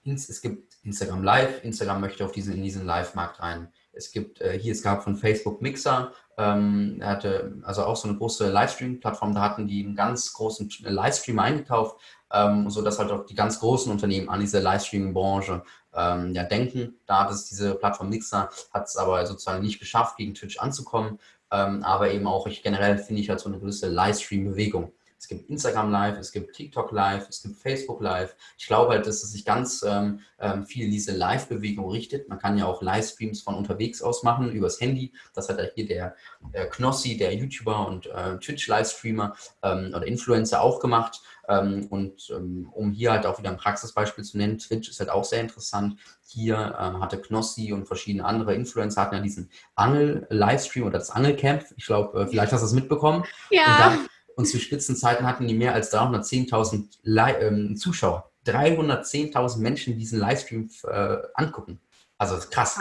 [0.04, 3.72] es gibt Instagram Live, Instagram möchte auf diesen, in diesen Live-Markt rein.
[3.98, 8.08] Es gibt äh, hier, es gab von Facebook Mixer, ähm, er hatte also auch so
[8.08, 12.00] eine große Livestream-Plattform, da hatten die einen ganz großen Livestream eingekauft,
[12.32, 17.00] ähm, sodass halt auch die ganz großen Unternehmen an diese Livestreaming-Branche ähm, ja, denken.
[17.06, 21.18] Da hat es diese Plattform Mixer, hat es aber sozusagen nicht geschafft, gegen Twitch anzukommen.
[21.50, 24.92] Ähm, aber eben auch, ich generell finde ich halt so eine gewisse Livestream-Bewegung.
[25.18, 28.36] Es gibt Instagram Live, es gibt TikTok Live, es gibt Facebook Live.
[28.56, 32.28] Ich glaube halt, dass es sich ganz ähm, ähm, viel in diese Live-Bewegung richtet.
[32.28, 35.12] Man kann ja auch Livestreams von unterwegs aus machen, übers Handy.
[35.34, 36.14] Das hat ja hier der
[36.52, 41.20] äh, Knossi, der YouTuber und äh, Twitch-Livestreamer ähm, oder Influencer auch gemacht.
[41.48, 45.10] Ähm, und ähm, um hier halt auch wieder ein Praxisbeispiel zu nennen, Twitch ist halt
[45.10, 45.98] auch sehr interessant.
[46.26, 51.64] Hier ähm, hatte Knossi und verschiedene andere Influencer hatten ja diesen Angel-Livestream oder das Angelcamp.
[51.76, 53.24] Ich glaube, äh, vielleicht hast du es mitbekommen.
[53.50, 53.98] Ja.
[54.38, 58.30] Und, zu Spitzenzeiten hatten die mehr als 310.000 ähm, Zuschauer.
[58.46, 61.80] 310.000 Menschen diesen Livestream äh, angucken.
[62.18, 62.80] Also das ist krass.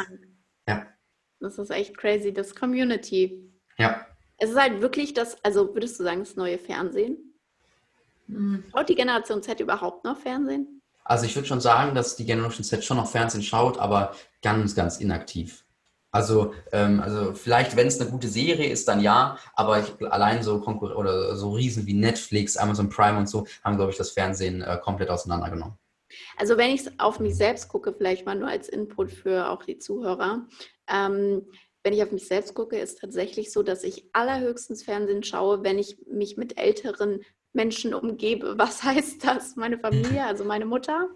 [0.68, 0.86] Ja.
[1.40, 3.52] Das ist echt crazy, das Community.
[3.80, 4.06] Ja.
[4.38, 7.18] Es ist halt wirklich das, also würdest du sagen, das neue Fernsehen?
[8.28, 8.64] Hm.
[8.72, 10.82] Schaut die Generation Z überhaupt noch Fernsehen?
[11.04, 14.76] Also ich würde schon sagen, dass die Generation Z schon noch Fernsehen schaut, aber ganz,
[14.76, 15.66] ganz inaktiv.
[16.12, 20.42] Also, ähm, also vielleicht, wenn es eine gute Serie ist, dann ja, aber ich, allein
[20.42, 24.12] so Konkur oder so Riesen wie Netflix, Amazon Prime und so haben, glaube ich, das
[24.12, 25.78] Fernsehen äh, komplett auseinandergenommen.
[26.38, 29.64] Also wenn ich es auf mich selbst gucke, vielleicht mal nur als Input für auch
[29.64, 30.48] die Zuhörer,
[30.88, 31.46] ähm,
[31.84, 35.80] wenn ich auf mich selbst gucke, ist tatsächlich so, dass ich allerhöchstens Fernsehen schaue, wenn
[35.80, 37.22] ich mich mit älteren
[37.54, 38.56] Menschen umgebe.
[38.58, 39.56] Was heißt das?
[39.56, 41.10] Meine Familie, also meine Mutter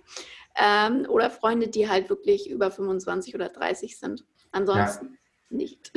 [0.55, 4.25] ähm, oder Freunde, die halt wirklich über 25 oder 30 sind.
[4.51, 5.57] Ansonsten ja.
[5.57, 5.91] nicht.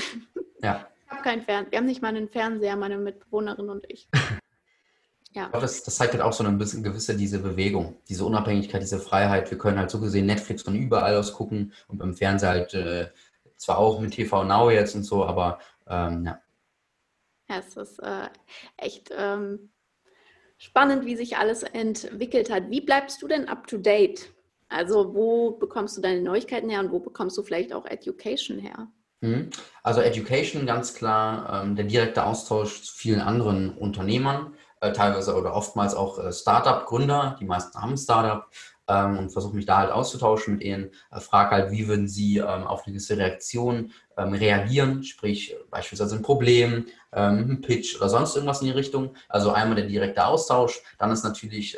[0.63, 0.89] Ja.
[1.05, 1.71] Ich habe keinen Fernseher.
[1.73, 4.09] Wir haben nicht mal einen Fernseher, meine Mitbewohnerin und ich.
[5.33, 5.49] Ja.
[5.49, 9.51] Das, das, zeigt halt auch so ein bisschen gewisse diese Bewegung, diese Unabhängigkeit, diese Freiheit.
[9.51, 13.11] Wir können halt so gesehen Netflix von überall aus gucken und beim Fernseher halt äh,
[13.57, 16.41] zwar auch mit TV Now jetzt und so, aber ähm, ja.
[17.49, 18.29] Ja, es ist äh,
[18.77, 19.71] echt ähm,
[20.57, 22.71] spannend, wie sich alles entwickelt hat.
[22.71, 24.34] Wie bleibst du denn up to date?
[24.75, 28.89] Also wo bekommst du deine Neuigkeiten her und wo bekommst du vielleicht auch Education her?
[29.21, 29.51] Mhm.
[29.85, 35.55] Also Education ganz klar, ähm, der direkte Austausch zu vielen anderen Unternehmern, äh, teilweise oder
[35.55, 38.49] oftmals auch äh, Startup-Gründer, die meisten haben Startup
[38.89, 42.39] ähm, und versuche mich da halt auszutauschen mit ihnen, äh, frage halt, wie würden sie
[42.39, 48.61] ähm, auf eine gewisse Reaktion reagieren, sprich beispielsweise ein Problem, ein Pitch oder sonst irgendwas
[48.61, 49.17] in die Richtung.
[49.29, 51.77] Also einmal der direkte Austausch, dann ist natürlich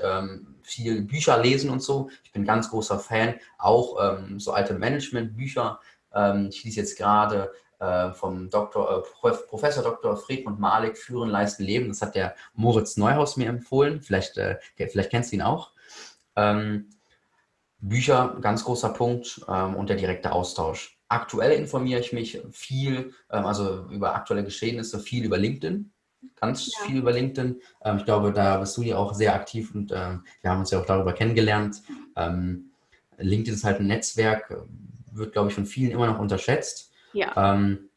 [0.67, 2.11] viel Bücher lesen und so.
[2.25, 5.81] Ich bin ganz großer Fan, auch ähm, so alte Management-Bücher.
[6.13, 10.17] Ähm, ich lese jetzt gerade äh, vom Dr., äh, Professor Dr.
[10.17, 11.89] Friedmund Malik Führen, Leisten, Leben.
[11.89, 14.03] Das hat der Moritz Neuhaus mir empfohlen.
[14.03, 15.73] Vielleicht, äh, vielleicht kennst du ihn auch.
[16.35, 16.91] Ähm,
[17.79, 20.99] Bücher, ganz großer Punkt ähm, und der direkte Austausch.
[21.09, 25.93] Aktuell informiere ich mich viel, ähm, also über aktuelle Geschehnisse, viel über LinkedIn
[26.35, 26.87] ganz ja.
[26.87, 27.61] viel über LinkedIn.
[27.85, 30.71] Ähm, ich glaube, da bist du ja auch sehr aktiv und ähm, wir haben uns
[30.71, 31.83] ja auch darüber kennengelernt.
[32.17, 32.71] Ähm,
[33.19, 34.55] LinkedIn ist halt ein Netzwerk,
[35.13, 36.93] wird, glaube ich, von vielen immer noch unterschätzt.
[37.13, 37.55] Ja.
[37.55, 37.89] Ähm,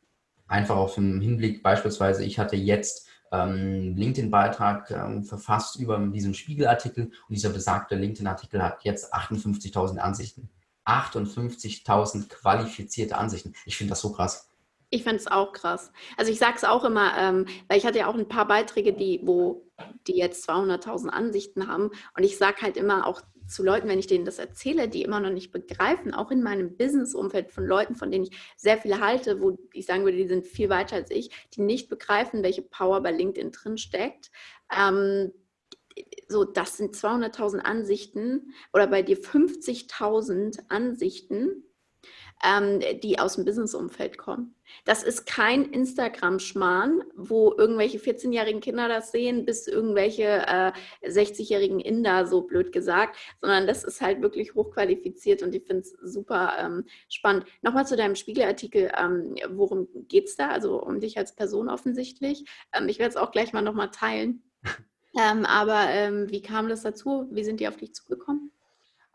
[0.48, 7.06] einfach auf dem Hinblick, beispielsweise, ich hatte jetzt ähm, LinkedIn-Beitrag ähm, verfasst über diesen Spiegelartikel
[7.06, 10.50] und dieser besagte LinkedIn-Artikel hat jetzt 58.000 Ansichten.
[10.86, 13.54] 58.000 qualifizierte Ansichten.
[13.66, 14.49] Ich finde das so krass.
[14.92, 15.92] Ich finde es auch krass.
[16.18, 18.94] Also ich sage es auch immer, ähm, weil ich hatte ja auch ein paar Beiträge,
[18.94, 19.70] die, wo
[20.08, 21.92] die jetzt 200.000 Ansichten haben.
[22.18, 25.20] Und ich sage halt immer auch zu Leuten, wenn ich denen das erzähle, die immer
[25.20, 29.42] noch nicht begreifen, auch in meinem Business-Umfeld von Leuten, von denen ich sehr viele halte,
[29.42, 33.02] wo ich sagen würde, die sind viel weiter als ich, die nicht begreifen, welche Power
[33.02, 34.32] bei LinkedIn drin steckt.
[34.76, 35.32] Ähm,
[36.28, 41.64] so, das sind 200.000 Ansichten oder bei dir 50.000 Ansichten
[42.44, 44.56] ähm, die aus dem Businessumfeld kommen.
[44.86, 50.72] Das ist kein Instagram-Schmarrn, wo irgendwelche 14-jährigen Kinder das sehen, bis irgendwelche äh,
[51.04, 55.92] 60-jährigen Inder, so blöd gesagt, sondern das ist halt wirklich hochqualifiziert und ich finde es
[56.02, 57.46] super ähm, spannend.
[57.62, 60.50] Nochmal zu deinem Spiegelartikel, ähm, worum geht es da?
[60.50, 62.46] Also um dich als Person offensichtlich.
[62.74, 64.44] Ähm, ich werde es auch gleich mal nochmal teilen.
[65.18, 67.28] Ähm, aber ähm, wie kam das dazu?
[67.32, 68.52] Wie sind die auf dich zugekommen?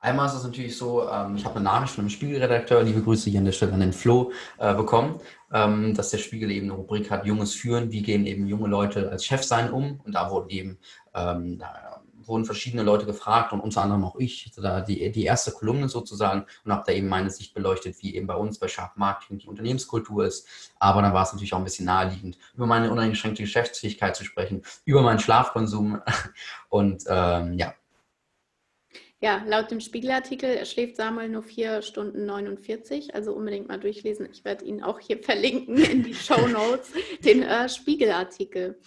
[0.04, 3.30] Einmal ist es natürlich so, ähm, ich habe eine Nachricht von einem Spiegelredakteur, liebe Grüße
[3.30, 5.18] hier an der Stelle an den Flo, äh, bekommen,
[5.50, 9.10] ähm, dass der Spiegel eben eine Rubrik hat, Junges führen, wie gehen eben junge Leute
[9.10, 10.02] als Chef sein um?
[10.04, 10.78] Und da wurden eben
[11.14, 15.52] ähm, da wurden verschiedene Leute gefragt und unter anderem auch ich, da die, die erste
[15.52, 18.96] Kolumne sozusagen und habe da eben meine Sicht beleuchtet, wie eben bei uns bei Sharp
[18.96, 20.46] Marketing die Unternehmenskultur ist.
[20.78, 24.62] Aber dann war es natürlich auch ein bisschen naheliegend, über meine uneingeschränkte Geschäftsfähigkeit zu sprechen,
[24.84, 26.02] über meinen Schlafkonsum
[26.68, 27.72] und ähm, ja,
[29.20, 34.28] ja, laut dem Spiegelartikel schläft Samuel nur 4 Stunden 49, also unbedingt mal durchlesen.
[34.30, 36.92] Ich werde ihn auch hier verlinken in die Show Notes,
[37.24, 38.78] den äh, Spiegelartikel.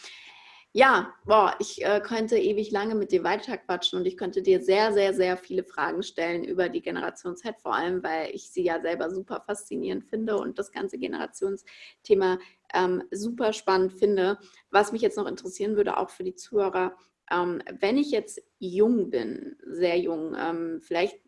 [0.73, 4.93] Ja, boah, ich äh, könnte ewig lange mit dir weiterquatschen und ich könnte dir sehr,
[4.93, 8.80] sehr, sehr viele Fragen stellen über die Generation Z, vor allem, weil ich sie ja
[8.80, 12.38] selber super faszinierend finde und das ganze Generationsthema
[12.75, 14.38] ähm, super spannend finde.
[14.69, 16.95] Was mich jetzt noch interessieren würde, auch für die Zuhörer,
[17.32, 21.19] ähm, wenn ich jetzt jung bin, sehr jung, ähm, vielleicht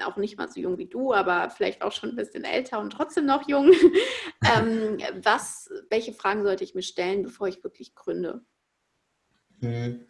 [0.00, 2.90] auch nicht mal so jung wie du, aber vielleicht auch schon ein bisschen älter und
[2.90, 3.70] trotzdem noch jung,
[4.56, 8.44] ähm, was, welche Fragen sollte ich mir stellen, bevor ich wirklich gründe?
[9.60, 10.06] Hm.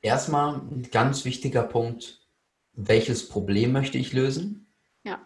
[0.00, 2.28] Erstmal ein ganz wichtiger Punkt,
[2.72, 4.72] welches Problem möchte ich lösen?
[5.02, 5.24] Ja.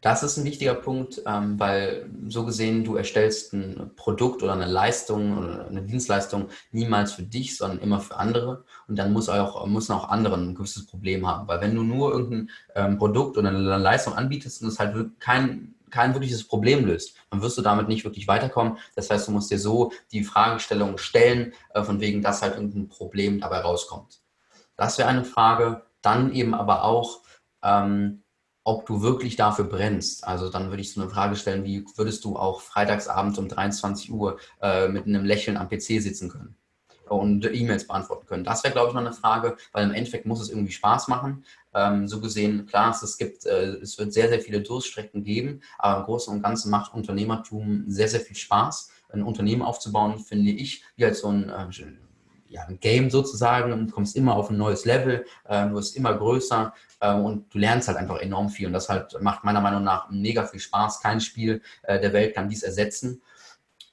[0.00, 4.66] Das ist ein wichtiger Punkt, ähm, weil so gesehen, du erstellst ein Produkt oder eine
[4.66, 8.64] Leistung oder eine Dienstleistung niemals für dich, sondern immer für andere.
[8.88, 11.46] Und dann muss auch, müssen auch andere ein gewisses Problem haben.
[11.48, 15.74] Weil wenn du nur irgendein ähm, Produkt oder eine Leistung anbietest und es halt kein,
[15.90, 18.78] kein wirkliches Problem löst, dann wirst du damit nicht wirklich weiterkommen.
[18.94, 22.88] Das heißt, du musst dir so die Fragestellung stellen, äh, von wegen, dass halt irgendein
[22.88, 24.22] Problem dabei rauskommt.
[24.76, 25.82] Das wäre eine Frage.
[26.00, 27.20] Dann eben aber auch,
[27.62, 28.22] ähm,
[28.70, 30.22] ob du wirklich dafür brennst.
[30.22, 34.12] Also dann würde ich so eine Frage stellen, wie würdest du auch freitagsabends um 23
[34.12, 36.54] Uhr äh, mit einem Lächeln am PC sitzen können
[37.08, 38.44] und E-Mails beantworten können?
[38.44, 41.44] Das wäre, glaube ich, noch eine Frage, weil im Endeffekt muss es irgendwie Spaß machen.
[41.74, 45.98] Ähm, so gesehen, klar, es, gibt, äh, es wird sehr, sehr viele Durststrecken geben, aber
[45.98, 48.92] im Großen und Ganzen macht Unternehmertum sehr, sehr viel Spaß.
[49.08, 51.66] Ein Unternehmen aufzubauen, finde ich, wie halt so ein äh,
[52.50, 56.14] ja, ein Game sozusagen und kommst immer auf ein neues Level, äh, du wirst immer
[56.14, 56.74] größer
[57.08, 60.44] und du lernst halt einfach enorm viel und das halt macht meiner Meinung nach mega
[60.44, 61.00] viel Spaß.
[61.00, 63.22] Kein Spiel äh, der Welt kann dies ersetzen.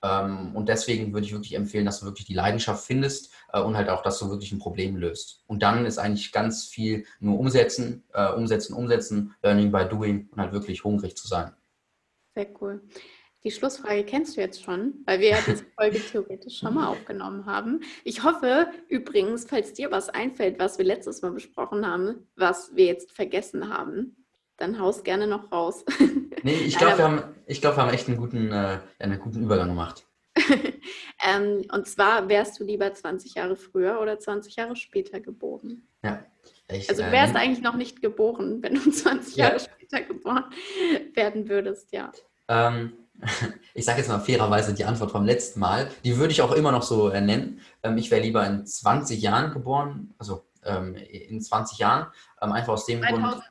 [0.03, 3.76] Ähm, und deswegen würde ich wirklich empfehlen, dass du wirklich die Leidenschaft findest äh, und
[3.76, 5.43] halt auch, dass du wirklich ein Problem löst.
[5.47, 10.41] Und dann ist eigentlich ganz viel nur umsetzen, äh, umsetzen, umsetzen, Learning by Doing und
[10.41, 11.51] halt wirklich hungrig zu sein.
[12.36, 12.82] Sehr cool.
[13.47, 17.45] Die Schlussfrage kennst du jetzt schon, weil wir ja diese Folge theoretisch schon mal aufgenommen
[17.45, 17.79] haben.
[18.03, 22.83] Ich hoffe übrigens, falls dir was einfällt, was wir letztes Mal besprochen haben, was wir
[22.83, 24.17] jetzt vergessen haben,
[24.57, 25.85] dann haust gerne noch raus.
[26.43, 29.69] Nee, ich glaube, wir, haben, glaub, wir haben echt einen guten, äh, einen guten Übergang
[29.69, 30.05] gemacht.
[31.27, 35.87] ähm, und zwar wärst du lieber 20 Jahre früher oder 20 Jahre später geboren?
[36.03, 36.23] Ja.
[36.71, 39.45] Ich, also du wärst äh, eigentlich noch nicht geboren, wenn du 20 ja.
[39.45, 40.45] Jahre später geboren
[41.15, 42.11] werden würdest, ja.
[42.47, 42.93] Ähm,
[43.74, 46.72] ich sage jetzt mal fairerweise die Antwort vom letzten Mal, die würde ich auch immer
[46.72, 47.61] noch so äh, nennen.
[47.84, 52.07] Ähm, ich wäre lieber in 20 Jahren geboren, also ähm, in 20 Jahren,
[52.38, 53.43] einfach aus dem 2000, Grund.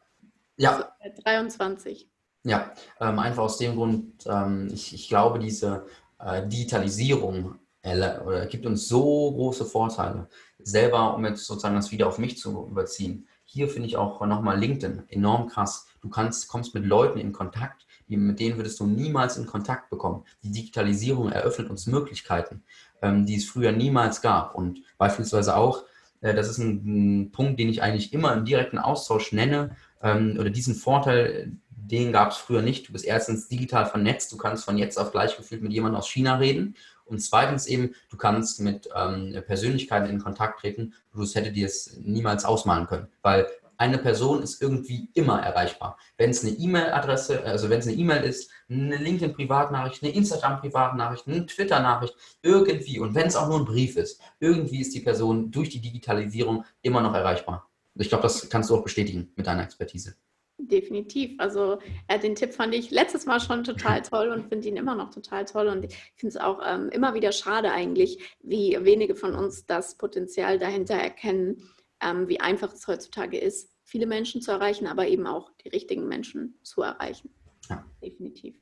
[0.56, 0.92] Ja.
[1.24, 2.08] 23.
[2.44, 5.86] Ja, einfach aus dem Grund, ähm, ich, ich glaube, diese
[6.20, 10.28] äh, Digitalisierung oder gibt uns so große Vorteile.
[10.58, 13.28] Selber, um jetzt sozusagen das wieder auf mich zu überziehen.
[13.44, 15.86] Hier finde ich auch nochmal LinkedIn enorm krass.
[16.00, 20.24] Du kannst, kommst mit Leuten in Kontakt, mit denen würdest du niemals in Kontakt bekommen.
[20.42, 22.62] Die Digitalisierung eröffnet uns Möglichkeiten,
[23.02, 24.54] ähm, die es früher niemals gab.
[24.54, 25.84] Und beispielsweise auch,
[26.20, 30.50] äh, das ist ein, Punkt, den ich eigentlich immer im direkten Austausch nenne, ähm, oder
[30.50, 32.88] diesen Vorteil, den gab es früher nicht.
[32.88, 36.08] Du bist erstens digital vernetzt, du kannst von jetzt auf gleich gefühlt mit jemandem aus
[36.08, 36.76] China reden.
[37.04, 41.96] Und zweitens eben, du kannst mit ähm, Persönlichkeiten in Kontakt treten, du hätte dir es
[42.02, 43.06] niemals ausmalen können.
[43.22, 43.46] Weil
[43.78, 45.98] eine Person ist irgendwie immer erreichbar.
[46.16, 51.46] Wenn es eine E-Mail-Adresse, also wenn es eine E-Mail ist, eine LinkedIn-Privatnachricht, eine Instagram-Privatnachricht, eine
[51.46, 55.70] Twitter-Nachricht, irgendwie, und wenn es auch nur ein Brief ist, irgendwie ist die Person durch
[55.70, 57.68] die Digitalisierung immer noch erreichbar.
[57.94, 60.16] Ich glaube, das kannst du auch bestätigen mit deiner Expertise.
[60.58, 61.38] Definitiv.
[61.38, 64.94] Also äh, den Tipp fand ich letztes Mal schon total toll und finde ihn immer
[64.94, 65.68] noch total toll.
[65.68, 69.96] Und ich finde es auch ähm, immer wieder schade eigentlich, wie wenige von uns das
[69.96, 71.62] Potenzial dahinter erkennen,
[72.02, 76.08] ähm, wie einfach es heutzutage ist, viele Menschen zu erreichen, aber eben auch die richtigen
[76.08, 77.34] Menschen zu erreichen.
[77.68, 77.84] Ja.
[78.02, 78.56] Definitiv.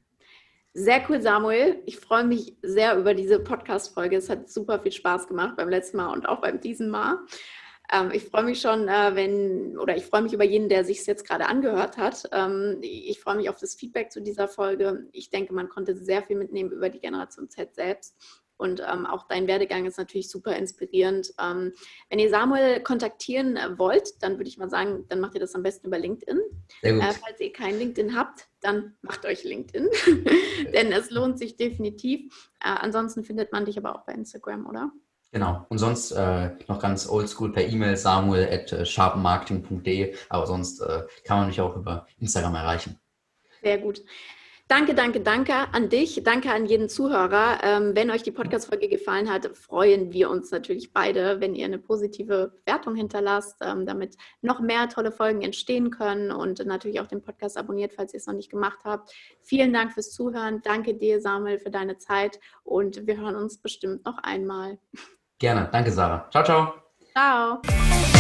[0.77, 1.83] Sehr cool, Samuel.
[1.87, 4.17] Ich freue mich sehr über diese Podcast-Folge.
[4.17, 7.19] Es hat super viel Spaß gemacht beim letzten Mal und auch beim diesem Mal.
[7.93, 10.99] Ähm, ich freue mich schon, äh, wenn, oder ich freue mich über jeden, der sich
[10.99, 12.29] es jetzt gerade angehört hat.
[12.33, 15.07] Ähm, ich freue mich auf das Feedback zu dieser Folge.
[15.13, 18.17] Ich denke, man konnte sehr viel mitnehmen über die Generation Z selbst.
[18.57, 21.35] Und ähm, auch dein Werdegang ist natürlich super inspirierend.
[21.41, 21.73] Ähm,
[22.09, 25.55] wenn ihr Samuel kontaktieren äh, wollt, dann würde ich mal sagen, dann macht ihr das
[25.55, 26.41] am besten über LinkedIn.
[26.83, 29.89] Äh, falls ihr kein LinkedIn habt, dann macht euch LinkedIn,
[30.73, 32.51] denn es lohnt sich definitiv.
[32.61, 34.91] Äh, ansonsten findet man dich aber auch bei Instagram, oder?
[35.35, 35.67] Genau.
[35.69, 40.15] Und sonst äh, noch ganz oldschool per E-Mail samuel at äh, sharpenmarketing.de.
[40.29, 43.01] Aber sonst äh, kann man mich auch über Instagram erreichen.
[43.61, 44.05] Sehr gut.
[44.75, 46.25] Danke, danke, danke an dich.
[46.25, 47.61] Danke an jeden Zuhörer.
[47.63, 51.79] Ähm, wenn euch die Podcast-Folge gefallen hat, freuen wir uns natürlich beide, wenn ihr eine
[51.79, 57.23] positive Bewertung hinterlasst, ähm, damit noch mehr tolle Folgen entstehen können und natürlich auch den
[57.23, 59.15] Podcast abonniert, falls ihr es noch nicht gemacht habt.
[59.43, 60.61] Vielen Dank fürs Zuhören.
[60.65, 64.79] Danke dir, Samuel, für deine Zeit und wir hören uns bestimmt noch einmal.
[65.39, 65.69] Gerne.
[65.71, 66.29] Danke, Sarah.
[66.33, 66.75] Ciao, ciao.
[67.13, 68.14] Ciao.